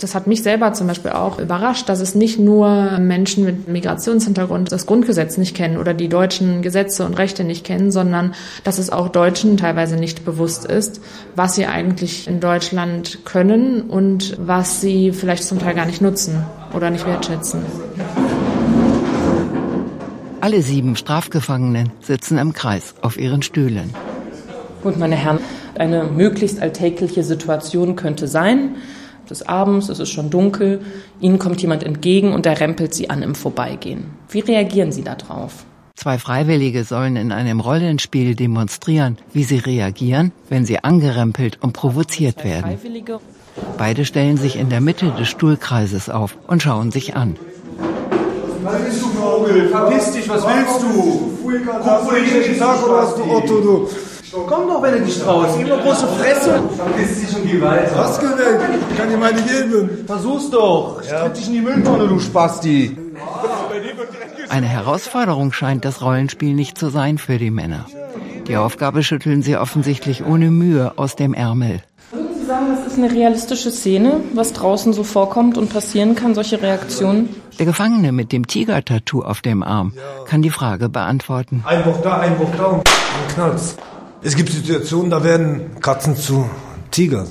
Das 0.00 0.14
hat 0.14 0.26
mich 0.26 0.42
selber 0.42 0.72
zum 0.72 0.86
Beispiel 0.86 1.10
auch 1.10 1.38
überrascht, 1.38 1.88
dass 1.88 2.00
es 2.00 2.14
nicht 2.14 2.38
nur 2.38 2.98
Menschen 2.98 3.44
mit 3.44 3.68
Migrationshintergrund 3.68 4.70
das 4.70 4.86
Grundgesetz 4.86 5.36
nicht 5.36 5.56
kennen 5.56 5.76
oder 5.76 5.92
die 5.92 6.08
deutschen 6.08 6.62
Gesetze 6.62 7.04
und 7.04 7.18
Rechte 7.18 7.44
nicht 7.44 7.64
kennen, 7.64 7.90
sondern 7.90 8.34
dass 8.64 8.78
es 8.78 8.90
auch 8.90 9.08
Deutschen 9.08 9.56
teilweise 9.56 9.96
nicht 9.96 10.24
bewusst 10.24 10.64
ist, 10.64 11.00
was 11.34 11.56
sie 11.56 11.66
eigentlich 11.66 12.28
in 12.28 12.40
Deutschland 12.40 13.24
können 13.24 13.82
und 13.82 14.36
was 14.38 14.80
sie 14.80 15.12
vielleicht 15.12 15.44
zum 15.44 15.58
Teil 15.58 15.74
gar 15.74 15.86
nicht 15.86 16.00
nutzen 16.00 16.44
oder 16.74 16.90
nicht 16.90 17.06
wertschätzen. 17.06 17.62
Alle 20.46 20.62
sieben 20.62 20.94
Strafgefangenen 20.94 21.90
sitzen 22.00 22.38
im 22.38 22.52
Kreis 22.52 22.94
auf 23.02 23.18
ihren 23.18 23.42
Stühlen. 23.42 23.92
Gut, 24.80 24.96
meine 24.96 25.16
Herren, 25.16 25.40
eine 25.76 26.04
möglichst 26.04 26.62
alltägliche 26.62 27.24
Situation 27.24 27.96
könnte 27.96 28.28
sein. 28.28 28.76
Es 29.24 29.32
ist 29.32 29.48
abends, 29.48 29.88
es 29.88 29.98
ist 29.98 30.10
schon 30.10 30.30
dunkel, 30.30 30.82
Ihnen 31.20 31.40
kommt 31.40 31.60
jemand 31.62 31.82
entgegen 31.82 32.32
und 32.32 32.46
er 32.46 32.60
rempelt 32.60 32.94
Sie 32.94 33.10
an 33.10 33.22
im 33.22 33.34
Vorbeigehen. 33.34 34.04
Wie 34.28 34.38
reagieren 34.38 34.92
Sie 34.92 35.02
darauf? 35.02 35.64
Zwei 35.96 36.16
Freiwillige 36.16 36.84
sollen 36.84 37.16
in 37.16 37.32
einem 37.32 37.58
Rollenspiel 37.58 38.36
demonstrieren, 38.36 39.18
wie 39.32 39.42
sie 39.42 39.58
reagieren, 39.58 40.30
wenn 40.48 40.64
sie 40.64 40.78
angerempelt 40.78 41.58
und 41.60 41.72
provoziert 41.72 42.44
werden. 42.44 42.78
Beide 43.78 44.04
stellen 44.04 44.36
sich 44.36 44.54
in 44.54 44.68
der 44.68 44.80
Mitte 44.80 45.10
des 45.18 45.26
Stuhlkreises 45.26 46.08
auf 46.08 46.38
und 46.46 46.62
schauen 46.62 46.92
sich 46.92 47.16
an. 47.16 47.34
Was 48.66 48.82
bist 48.82 49.02
du, 49.02 49.08
Vogel? 49.08 49.68
Verpiss 49.68 50.10
dich, 50.12 50.28
was 50.28 50.44
willst 50.44 50.82
du? 50.82 51.38
Guck, 51.42 52.10
wo 52.10 52.16
ich 52.16 52.46
den 52.46 52.58
Tag 52.58 52.84
oder 52.84 53.02
hast 53.02 53.16
du 53.16 53.22
Otto, 53.22 53.60
du? 53.60 53.88
Komm 54.46 54.68
doch, 54.68 54.82
wenn 54.82 54.94
du 54.98 55.04
dich 55.04 55.18
traust. 55.20 55.56
Gib 55.56 55.68
nur 55.68 55.78
große 55.78 56.06
Fresse. 56.08 56.60
Verpiss 56.76 57.20
dich 57.20 57.36
und 57.36 57.50
geh 57.50 57.60
weiter. 57.60 57.96
Was 57.96 58.18
gewählt? 58.18 58.60
Ich 58.90 58.96
kann 58.98 59.08
dir 59.08 59.16
meine 59.16 59.40
geben. 59.40 60.04
Versuch's 60.06 60.50
doch. 60.50 61.00
Ich 61.02 61.08
tritt 61.08 61.36
dich 61.36 61.46
in 61.46 61.52
die 61.54 61.60
Mülltonne, 61.60 62.08
du 62.08 62.18
Spasti. 62.18 62.96
Eine 64.48 64.66
Herausforderung 64.66 65.52
scheint 65.52 65.84
das 65.84 66.02
Rollenspiel 66.02 66.54
nicht 66.54 66.76
zu 66.76 66.90
sein 66.90 67.18
für 67.18 67.38
die 67.38 67.50
Männer. 67.50 67.86
Die 68.48 68.56
Aufgabe 68.56 69.02
schütteln 69.02 69.42
sie 69.42 69.56
offensichtlich 69.56 70.24
ohne 70.24 70.50
Mühe 70.50 70.92
aus 70.96 71.16
dem 71.16 71.32
Ärmel. 71.32 71.82
Das 72.96 73.04
ist 73.04 73.10
eine 73.10 73.20
realistische 73.20 73.70
Szene, 73.70 74.22
was 74.32 74.54
draußen 74.54 74.94
so 74.94 75.04
vorkommt 75.04 75.58
und 75.58 75.68
passieren 75.68 76.14
kann, 76.14 76.34
solche 76.34 76.62
Reaktionen? 76.62 77.28
Der 77.58 77.66
Gefangene 77.66 78.10
mit 78.10 78.32
dem 78.32 78.46
Tiger-Tattoo 78.46 79.20
auf 79.20 79.42
dem 79.42 79.62
Arm 79.62 79.92
kann 80.24 80.40
die 80.40 80.48
Frage 80.48 80.88
beantworten. 80.88 81.62
Ein 81.66 81.84
Bock 81.84 82.02
da, 82.02 82.20
ein 82.20 82.38
Bock 82.38 82.56
da 82.56 82.64
und 82.68 82.88
dann 82.88 83.34
knallt's. 83.34 83.76
Es 84.22 84.34
gibt 84.34 84.48
Situationen, 84.48 85.10
da 85.10 85.22
werden 85.22 85.78
Katzen 85.82 86.16
zu 86.16 86.48
Tigern. 86.90 87.26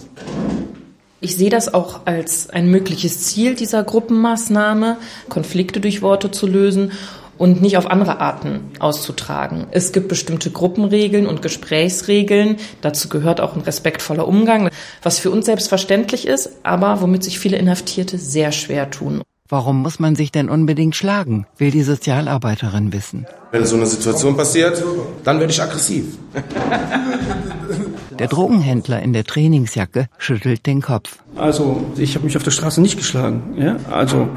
Ich 1.19 1.35
sehe 1.35 1.49
das 1.49 1.73
auch 1.73 2.01
als 2.05 2.51
ein 2.51 2.69
mögliches 2.69 3.23
Ziel 3.23 3.55
dieser 3.55 3.83
Gruppenmaßnahme, 3.83 4.97
Konflikte 5.29 5.79
durch 5.79 6.03
Worte 6.03 6.29
zu 6.29 6.45
lösen 6.45 6.91
und 7.37 7.61
nicht 7.61 7.77
auf 7.77 7.89
andere 7.89 8.19
Arten 8.19 8.61
auszutragen. 8.79 9.67
Es 9.71 9.91
gibt 9.91 10.07
bestimmte 10.07 10.51
Gruppenregeln 10.51 11.27
und 11.27 11.41
Gesprächsregeln. 11.41 12.57
Dazu 12.81 13.09
gehört 13.09 13.41
auch 13.41 13.55
ein 13.55 13.61
respektvoller 13.61 14.27
Umgang, 14.27 14.69
was 15.01 15.19
für 15.19 15.31
uns 15.31 15.45
selbstverständlich 15.45 16.27
ist, 16.27 16.49
aber 16.63 17.01
womit 17.01 17.23
sich 17.23 17.39
viele 17.39 17.57
Inhaftierte 17.57 18.17
sehr 18.17 18.51
schwer 18.51 18.89
tun. 18.89 19.21
Warum 19.47 19.83
muss 19.83 19.99
man 19.99 20.15
sich 20.15 20.31
denn 20.31 20.49
unbedingt 20.49 20.95
schlagen, 20.95 21.45
will 21.59 21.69
die 21.69 21.83
Sozialarbeiterin 21.83 22.91
wissen. 22.91 23.27
Wenn 23.51 23.63
so 23.63 23.75
eine 23.75 23.85
Situation 23.85 24.35
passiert, 24.35 24.83
dann 25.23 25.39
werde 25.39 25.53
ich 25.53 25.61
aggressiv. 25.61 26.17
Der 28.17 28.27
Drogenhändler 28.27 29.03
in 29.03 29.13
der 29.13 29.23
Trainingsjacke 29.23 30.07
schüttelt 30.17 30.65
den 30.65 30.81
Kopf. 30.81 31.19
Also 31.35 31.85
ich 31.95 32.15
habe 32.15 32.25
mich 32.25 32.35
auf 32.37 32.43
der 32.43 32.49
Straße 32.49 32.81
nicht 32.81 32.97
geschlagen. 32.97 33.53
Ja? 33.57 33.75
Also 33.91 34.29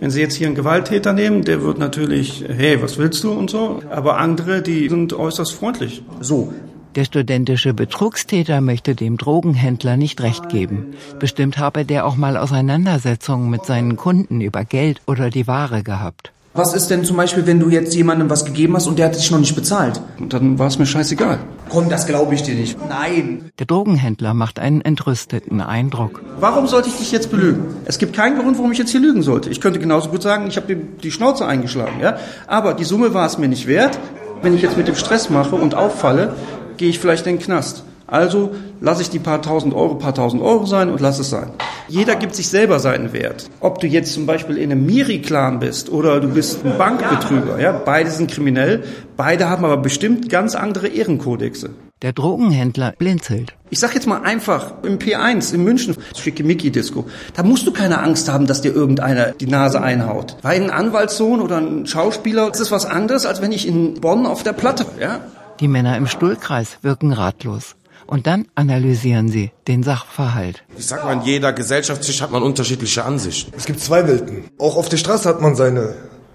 wenn 0.00 0.10
Sie 0.10 0.20
jetzt 0.20 0.34
hier 0.34 0.46
einen 0.48 0.56
Gewalttäter 0.56 1.12
nehmen, 1.12 1.44
der 1.44 1.62
wird 1.62 1.78
natürlich, 1.78 2.44
hey, 2.48 2.82
was 2.82 2.98
willst 2.98 3.22
du 3.24 3.32
und 3.32 3.50
so. 3.50 3.80
Aber 3.90 4.18
andere, 4.18 4.62
die 4.62 4.88
sind 4.88 5.12
äußerst 5.12 5.52
freundlich. 5.52 6.02
So, 6.20 6.52
Der 6.96 7.04
studentische 7.04 7.74
Betrugstäter 7.74 8.60
möchte 8.60 8.94
dem 8.94 9.16
Drogenhändler 9.16 9.96
nicht 9.96 10.20
recht 10.20 10.48
geben. 10.48 10.94
Bestimmt 11.18 11.58
habe 11.58 11.84
der 11.84 12.06
auch 12.06 12.16
mal 12.16 12.36
Auseinandersetzungen 12.36 13.50
mit 13.50 13.64
seinen 13.66 13.96
Kunden 13.96 14.40
über 14.40 14.64
Geld 14.64 15.00
oder 15.06 15.30
die 15.30 15.46
Ware 15.46 15.82
gehabt. 15.82 16.30
was 16.54 16.72
ist 16.72 16.88
denn 16.88 17.04
zum 17.04 17.16
Beispiel, 17.16 17.46
wenn 17.46 17.58
du 17.58 17.68
jetzt 17.68 17.94
jemandem 17.96 18.30
was 18.30 18.44
gegeben 18.44 18.76
hast 18.76 18.86
und 18.86 18.96
der 18.98 19.06
hat 19.06 19.16
dich 19.16 19.30
noch 19.30 19.40
nicht 19.40 19.56
bezahlt? 19.56 20.00
Und 20.20 20.32
dann 20.32 20.56
war 20.58 20.68
es 20.68 20.78
mir 20.78 20.86
scheißegal. 20.86 21.40
Komm, 21.68 21.88
das 21.88 22.06
glaube 22.06 22.34
ich 22.34 22.42
dir 22.42 22.54
nicht. 22.54 22.78
Nein. 22.88 23.50
Der 23.58 23.66
Drogenhändler 23.66 24.34
macht 24.34 24.58
einen 24.58 24.80
entrüsteten 24.80 25.60
Eindruck. 25.60 26.22
Warum 26.38 26.66
sollte 26.66 26.88
ich 26.88 26.96
dich 26.96 27.10
jetzt 27.10 27.30
belügen? 27.30 27.76
Es 27.84 27.98
gibt 27.98 28.14
keinen 28.14 28.38
Grund, 28.38 28.58
warum 28.58 28.72
ich 28.72 28.78
jetzt 28.78 28.90
hier 28.90 29.00
lügen 29.00 29.22
sollte. 29.22 29.50
Ich 29.50 29.60
könnte 29.60 29.78
genauso 29.78 30.10
gut 30.10 30.22
sagen, 30.22 30.46
ich 30.46 30.56
habe 30.56 30.66
dir 30.66 30.76
die 30.76 31.10
Schnauze 31.10 31.46
eingeschlagen, 31.46 32.00
ja. 32.00 32.18
Aber 32.46 32.74
die 32.74 32.84
Summe 32.84 33.14
war 33.14 33.26
es 33.26 33.38
mir 33.38 33.48
nicht 33.48 33.66
wert. 33.66 33.98
Wenn 34.42 34.54
ich 34.54 34.62
jetzt 34.62 34.76
mit 34.76 34.88
dem 34.88 34.94
Stress 34.94 35.30
mache 35.30 35.56
und 35.56 35.74
auffalle, 35.74 36.34
gehe 36.76 36.90
ich 36.90 36.98
vielleicht 36.98 37.26
in 37.26 37.36
den 37.36 37.42
Knast. 37.42 37.82
Also 38.06 38.54
lasse 38.80 39.02
ich 39.02 39.10
die 39.10 39.18
paar 39.18 39.42
tausend 39.42 39.74
Euro 39.74 39.94
paar 39.94 40.14
tausend 40.14 40.42
Euro 40.42 40.66
sein 40.66 40.90
und 40.90 41.00
lass 41.00 41.18
es 41.18 41.30
sein. 41.30 41.50
Jeder 41.88 42.16
gibt 42.16 42.34
sich 42.34 42.48
selber 42.48 42.78
seinen 42.80 43.12
Wert. 43.12 43.50
Ob 43.60 43.80
du 43.80 43.86
jetzt 43.86 44.12
zum 44.12 44.26
Beispiel 44.26 44.56
in 44.58 44.72
einem 44.72 44.86
Miri-Clan 44.86 45.58
bist 45.58 45.90
oder 45.90 46.20
du 46.20 46.28
bist 46.28 46.64
ein 46.64 46.76
Bankbetrüger, 46.78 47.60
ja, 47.60 47.72
beide 47.72 48.10
sind 48.10 48.30
kriminell, 48.30 48.84
beide 49.16 49.48
haben 49.48 49.64
aber 49.64 49.78
bestimmt 49.78 50.28
ganz 50.28 50.54
andere 50.54 50.88
Ehrenkodexe. 50.88 51.70
Der 52.02 52.12
Drogenhändler 52.12 52.92
blinzelt. 52.98 53.54
Ich 53.70 53.78
sag 53.80 53.94
jetzt 53.94 54.06
mal 54.06 54.20
einfach, 54.22 54.74
im 54.82 54.98
P1 54.98 55.54
in 55.54 55.64
München, 55.64 55.96
Schickimicki-Disco, 56.14 57.06
da 57.34 57.42
musst 57.42 57.66
du 57.66 57.72
keine 57.72 58.00
Angst 58.02 58.30
haben, 58.30 58.46
dass 58.46 58.60
dir 58.60 58.74
irgendeiner 58.74 59.32
die 59.32 59.46
Nase 59.46 59.80
einhaut. 59.80 60.36
Weil 60.42 60.62
ein 60.62 60.70
Anwaltssohn 60.70 61.40
oder 61.40 61.58
ein 61.58 61.86
Schauspieler, 61.86 62.50
das 62.50 62.60
ist 62.60 62.70
was 62.70 62.84
anderes, 62.84 63.24
als 63.24 63.40
wenn 63.40 63.52
ich 63.52 63.66
in 63.66 63.94
Bonn 64.00 64.26
auf 64.26 64.42
der 64.42 64.52
Platte, 64.52 64.84
ja? 65.00 65.20
Die 65.60 65.68
Männer 65.68 65.96
im 65.96 66.06
Stuhlkreis 66.06 66.78
wirken 66.82 67.12
ratlos. 67.12 67.76
Und 68.06 68.26
dann 68.26 68.46
analysieren 68.54 69.28
sie 69.28 69.50
den 69.66 69.82
Sachverhalt. 69.82 70.64
Ich 70.76 70.86
sag 70.86 71.04
mal, 71.04 71.14
in 71.14 71.22
jeder 71.22 71.52
Gesellschaftsschicht 71.52 72.20
hat 72.20 72.30
man 72.30 72.42
unterschiedliche 72.42 73.04
Ansichten. 73.04 73.52
Es 73.56 73.64
gibt 73.64 73.80
zwei 73.80 74.06
Welten. 74.06 74.44
Auch 74.58 74.76
auf 74.76 74.88
der 74.88 74.98
Straße 74.98 75.28
hat 75.28 75.40
man 75.40 75.54
seine 75.56 75.94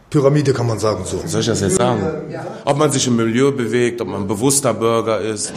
Pyramide, 0.09 0.53
kann 0.53 0.65
man 0.65 0.79
sagen 0.79 1.05
so. 1.05 1.21
Soll 1.25 1.41
ich 1.41 1.47
das 1.47 1.61
jetzt 1.61 1.75
sagen? 1.75 2.01
Ob 2.65 2.77
man 2.77 2.91
sich 2.91 3.05
im 3.05 3.15
Milieu 3.15 3.51
bewegt, 3.51 4.01
ob 4.01 4.07
man 4.07 4.21
ein 4.21 4.27
bewusster 4.27 4.73
Bürger 4.73 5.19
ist. 5.19 5.53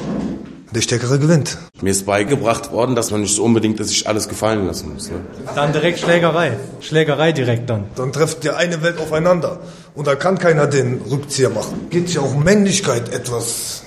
Der 0.75 0.81
Stärkere 0.81 1.19
gewinnt. 1.19 1.59
Mir 1.83 1.91
ist 1.91 2.07
beigebracht 2.07 2.73
worden, 2.73 2.95
dass 2.95 3.11
man 3.11 3.21
nicht 3.21 3.35
so 3.35 3.45
unbedingt 3.45 3.85
sich 3.85 4.09
alles 4.09 4.27
gefallen 4.27 4.67
lassen 4.67 4.95
muss. 4.95 5.11
Ne? 5.11 5.21
Dann 5.55 5.71
direkt 5.73 5.99
Schlägerei. 5.99 6.57
Schlägerei 6.81 7.33
direkt 7.33 7.69
dann. 7.69 7.85
Dann 7.95 8.11
trifft 8.11 8.43
die 8.43 8.51
eine 8.51 8.83
Welt 8.83 8.99
aufeinander. 8.99 9.61
Und 9.95 10.07
da 10.07 10.15
kann 10.15 10.39
keiner 10.39 10.67
den 10.67 11.03
Rückzieher 11.11 11.51
machen. 11.51 11.89
Geht 11.91 12.09
ja 12.15 12.23
auch 12.23 12.35
um 12.35 12.43
Männlichkeit 12.43 13.13
etwas. 13.13 13.83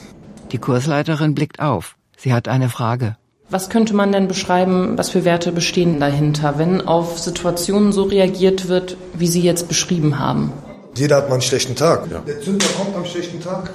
Die 0.52 0.60
Kursleiterin 0.60 1.34
blickt 1.34 1.60
auf. 1.60 1.96
Sie 2.26 2.34
hat 2.34 2.48
eine 2.48 2.70
Frage. 2.70 3.18
Was 3.52 3.70
könnte 3.70 3.94
man 3.94 4.12
denn 4.12 4.28
beschreiben, 4.28 4.98
was 4.98 5.12
für 5.12 5.26
Werte 5.26 5.52
bestehen 5.52 6.00
dahinter, 6.00 6.58
wenn 6.58 6.82
auf 6.82 7.20
Situationen 7.20 7.92
so 7.92 8.02
reagiert 8.02 8.68
wird, 8.68 8.98
wie 9.14 9.28
Sie 9.28 9.44
jetzt 9.44 9.68
beschrieben 9.68 10.18
haben? 10.18 10.52
Jeder 10.96 11.18
hat 11.18 11.30
mal 11.30 11.36
einen 11.36 11.44
schlechten 11.44 11.76
Tag. 11.76 12.10
Ja. 12.10 12.22
Der 12.22 12.42
Zünder 12.42 12.66
kommt 12.76 12.96
am 12.96 13.06
schlechten 13.06 13.40
Tag. 13.40 13.70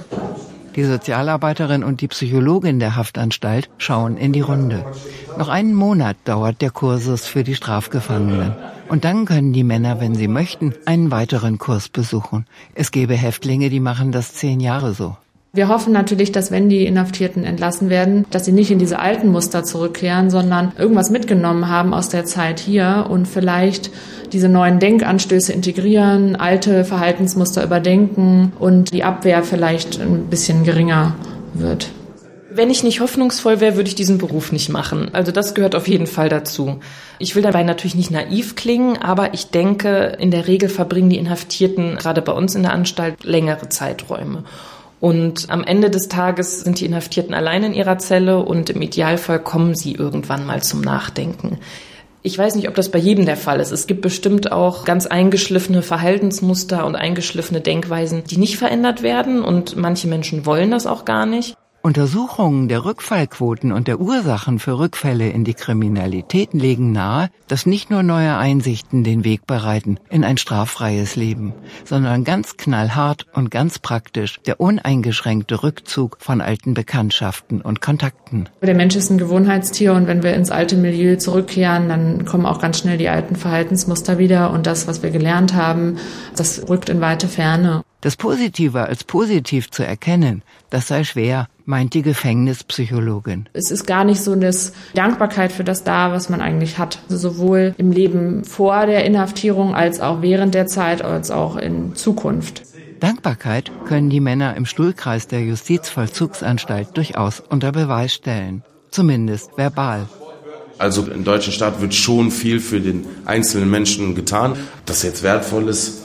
Die 0.75 0.83
Sozialarbeiterin 0.83 1.81
und 1.85 2.01
die 2.01 2.09
Psychologin 2.09 2.79
der 2.79 2.97
Haftanstalt 2.97 3.69
schauen 3.77 4.17
in 4.17 4.33
die 4.33 4.41
Runde. 4.41 4.83
Noch 5.37 5.47
einen 5.47 5.73
Monat 5.73 6.17
dauert 6.25 6.61
der 6.61 6.71
Kursus 6.71 7.27
für 7.27 7.45
die 7.45 7.55
Strafgefangenen. 7.55 8.53
Und 8.89 9.05
dann 9.05 9.23
können 9.23 9.53
die 9.53 9.63
Männer, 9.63 10.01
wenn 10.01 10.13
sie 10.13 10.27
möchten, 10.27 10.73
einen 10.85 11.09
weiteren 11.09 11.57
Kurs 11.57 11.87
besuchen. 11.87 12.45
Es 12.75 12.91
gäbe 12.91 13.13
Häftlinge, 13.13 13.69
die 13.69 13.79
machen 13.79 14.11
das 14.11 14.33
zehn 14.33 14.59
Jahre 14.59 14.93
so. 14.93 15.15
Wir 15.53 15.67
hoffen 15.67 15.91
natürlich, 15.91 16.31
dass 16.31 16.49
wenn 16.49 16.69
die 16.69 16.85
Inhaftierten 16.85 17.43
entlassen 17.43 17.89
werden, 17.89 18.25
dass 18.29 18.45
sie 18.45 18.53
nicht 18.53 18.71
in 18.71 18.79
diese 18.79 18.99
alten 18.99 19.27
Muster 19.27 19.65
zurückkehren, 19.65 20.29
sondern 20.29 20.71
irgendwas 20.77 21.09
mitgenommen 21.09 21.67
haben 21.67 21.93
aus 21.93 22.07
der 22.07 22.23
Zeit 22.23 22.61
hier 22.61 23.07
und 23.09 23.27
vielleicht 23.27 23.91
diese 24.31 24.47
neuen 24.47 24.79
Denkanstöße 24.79 25.51
integrieren, 25.51 26.37
alte 26.37 26.85
Verhaltensmuster 26.85 27.65
überdenken 27.65 28.53
und 28.59 28.93
die 28.93 29.03
Abwehr 29.03 29.43
vielleicht 29.43 29.99
ein 29.99 30.27
bisschen 30.27 30.63
geringer 30.63 31.15
wird. 31.53 31.89
Wenn 32.49 32.69
ich 32.69 32.83
nicht 32.83 33.01
hoffnungsvoll 33.01 33.59
wäre, 33.59 33.75
würde 33.75 33.89
ich 33.89 33.95
diesen 33.95 34.19
Beruf 34.19 34.53
nicht 34.53 34.69
machen. 34.69 35.09
Also 35.11 35.33
das 35.33 35.53
gehört 35.53 35.75
auf 35.75 35.89
jeden 35.89 36.07
Fall 36.07 36.29
dazu. 36.29 36.79
Ich 37.19 37.35
will 37.35 37.43
dabei 37.43 37.63
natürlich 37.63 37.95
nicht 37.95 38.11
naiv 38.11 38.55
klingen, 38.55 38.97
aber 38.97 39.33
ich 39.33 39.47
denke, 39.47 40.15
in 40.17 40.31
der 40.31 40.47
Regel 40.47 40.69
verbringen 40.69 41.09
die 41.09 41.17
Inhaftierten 41.17 41.97
gerade 41.97 42.21
bei 42.21 42.31
uns 42.31 42.55
in 42.55 42.63
der 42.63 42.71
Anstalt 42.71 43.25
längere 43.25 43.67
Zeiträume. 43.67 44.45
Und 45.01 45.49
am 45.49 45.63
Ende 45.63 45.89
des 45.89 46.09
Tages 46.09 46.61
sind 46.61 46.79
die 46.79 46.85
Inhaftierten 46.85 47.33
allein 47.33 47.63
in 47.63 47.73
ihrer 47.73 47.97
Zelle 47.97 48.37
und 48.37 48.69
im 48.69 48.83
Idealfall 48.83 49.39
kommen 49.39 49.73
sie 49.73 49.93
irgendwann 49.93 50.45
mal 50.45 50.61
zum 50.61 50.81
Nachdenken. 50.81 51.57
Ich 52.21 52.37
weiß 52.37 52.53
nicht, 52.53 52.69
ob 52.69 52.75
das 52.75 52.91
bei 52.91 52.99
jedem 52.99 53.25
der 53.25 53.35
Fall 53.35 53.59
ist. 53.59 53.71
Es 53.71 53.87
gibt 53.87 54.01
bestimmt 54.01 54.51
auch 54.51 54.85
ganz 54.85 55.07
eingeschliffene 55.07 55.81
Verhaltensmuster 55.81 56.85
und 56.85 56.95
eingeschliffene 56.95 57.61
Denkweisen, 57.61 58.25
die 58.25 58.37
nicht 58.37 58.57
verändert 58.57 59.01
werden 59.01 59.41
und 59.43 59.75
manche 59.75 60.07
Menschen 60.07 60.45
wollen 60.45 60.69
das 60.69 60.85
auch 60.85 61.03
gar 61.03 61.25
nicht. 61.25 61.55
Untersuchungen 61.83 62.67
der 62.67 62.85
Rückfallquoten 62.85 63.71
und 63.71 63.87
der 63.87 63.99
Ursachen 63.99 64.59
für 64.59 64.77
Rückfälle 64.77 65.29
in 65.29 65.43
die 65.43 65.55
Kriminalität 65.55 66.53
legen 66.53 66.91
nahe, 66.91 67.29
dass 67.47 67.65
nicht 67.65 67.89
nur 67.89 68.03
neue 68.03 68.37
Einsichten 68.37 69.03
den 69.03 69.23
Weg 69.23 69.47
bereiten 69.47 69.97
in 70.09 70.23
ein 70.23 70.37
straffreies 70.37 71.15
Leben, 71.15 71.53
sondern 71.83 72.23
ganz 72.23 72.55
knallhart 72.55 73.25
und 73.33 73.49
ganz 73.49 73.79
praktisch 73.79 74.39
der 74.45 74.61
uneingeschränkte 74.61 75.63
Rückzug 75.63 76.17
von 76.19 76.39
alten 76.39 76.75
Bekanntschaften 76.75 77.61
und 77.61 77.81
Kontakten. 77.81 78.47
Der 78.61 78.75
Mensch 78.75 78.95
ist 78.95 79.09
ein 79.09 79.17
Gewohnheitstier 79.17 79.93
und 79.93 80.05
wenn 80.05 80.21
wir 80.21 80.35
ins 80.35 80.51
alte 80.51 80.77
Milieu 80.77 81.15
zurückkehren, 81.15 81.89
dann 81.89 82.25
kommen 82.25 82.45
auch 82.45 82.61
ganz 82.61 82.77
schnell 82.77 82.99
die 82.99 83.09
alten 83.09 83.35
Verhaltensmuster 83.35 84.19
wieder 84.19 84.51
und 84.51 84.67
das, 84.67 84.87
was 84.87 85.01
wir 85.01 85.09
gelernt 85.09 85.55
haben, 85.55 85.97
das 86.35 86.69
rückt 86.69 86.89
in 86.89 87.01
weite 87.01 87.27
Ferne. 87.27 87.83
Das 88.01 88.15
Positive 88.15 88.81
als 88.81 89.03
positiv 89.03 89.69
zu 89.69 89.83
erkennen, 89.83 90.41
das 90.71 90.87
sei 90.87 91.03
schwer, 91.03 91.47
meint 91.65 91.93
die 91.93 92.01
Gefängnispsychologin. 92.01 93.47
Es 93.53 93.69
ist 93.69 93.85
gar 93.85 94.03
nicht 94.03 94.21
so 94.21 94.31
eine 94.31 94.51
Dankbarkeit 94.95 95.51
für 95.51 95.63
das 95.63 95.83
da, 95.83 96.11
was 96.11 96.27
man 96.27 96.41
eigentlich 96.41 96.79
hat. 96.79 96.97
Also 97.09 97.29
sowohl 97.29 97.75
im 97.77 97.91
Leben 97.91 98.43
vor 98.43 98.87
der 98.87 99.05
Inhaftierung 99.05 99.75
als 99.75 100.01
auch 100.01 100.23
während 100.23 100.55
der 100.55 100.65
Zeit 100.65 101.03
als 101.03 101.29
auch 101.29 101.57
in 101.57 101.95
Zukunft. 101.95 102.63
Dankbarkeit 102.99 103.71
können 103.85 104.09
die 104.09 104.19
Männer 104.19 104.55
im 104.55 104.65
Stuhlkreis 104.65 105.27
der 105.27 105.41
Justizvollzugsanstalt 105.41 106.97
durchaus 106.97 107.39
unter 107.39 107.71
Beweis 107.71 108.15
stellen. 108.15 108.63
Zumindest 108.89 109.57
verbal. 109.57 110.07
Also 110.79 111.03
im 111.03 111.23
deutschen 111.23 111.53
Staat 111.53 111.81
wird 111.81 111.93
schon 111.93 112.31
viel 112.31 112.59
für 112.59 112.81
den 112.81 113.05
einzelnen 113.25 113.69
Menschen 113.69 114.15
getan. 114.15 114.55
Das 114.87 115.03
jetzt 115.03 115.21
wertvoll 115.21 115.69
ist, 115.69 116.01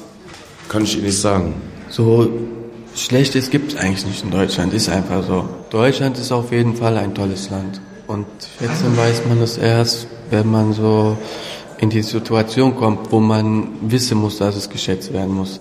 kann 0.69 0.85
ich 0.85 0.97
Ihnen 0.97 1.07
nicht 1.07 1.19
sagen. 1.19 1.55
So 1.89 2.29
Schlechtes 2.95 3.51
gibt 3.51 3.73
es 3.73 3.79
eigentlich 3.79 4.07
nicht 4.07 4.25
in 4.25 4.31
Deutschland, 4.31 4.73
ist 4.73 4.89
einfach 4.89 5.23
so. 5.23 5.49
Deutschland 5.71 6.19
ist 6.19 6.33
auf 6.33 6.51
jeden 6.51 6.75
Fall 6.77 6.97
ein 6.97 7.15
tolles 7.15 7.51
Land. 7.51 7.81
Und 8.07 8.27
jetzt 8.61 8.85
weiß 8.97 9.23
man 9.29 9.43
es 9.43 9.59
erst, 9.59 10.07
wenn 10.31 10.51
man 10.51 10.73
so 10.73 11.17
in 11.79 11.91
die 11.91 12.03
Situation 12.03 12.77
kommt, 12.77 13.13
wo 13.13 13.21
man 13.21 13.69
wissen 13.83 14.19
muss, 14.19 14.39
dass 14.39 14.57
es 14.57 14.71
geschätzt 14.71 15.13
werden 15.13 15.35
muss. 15.35 15.61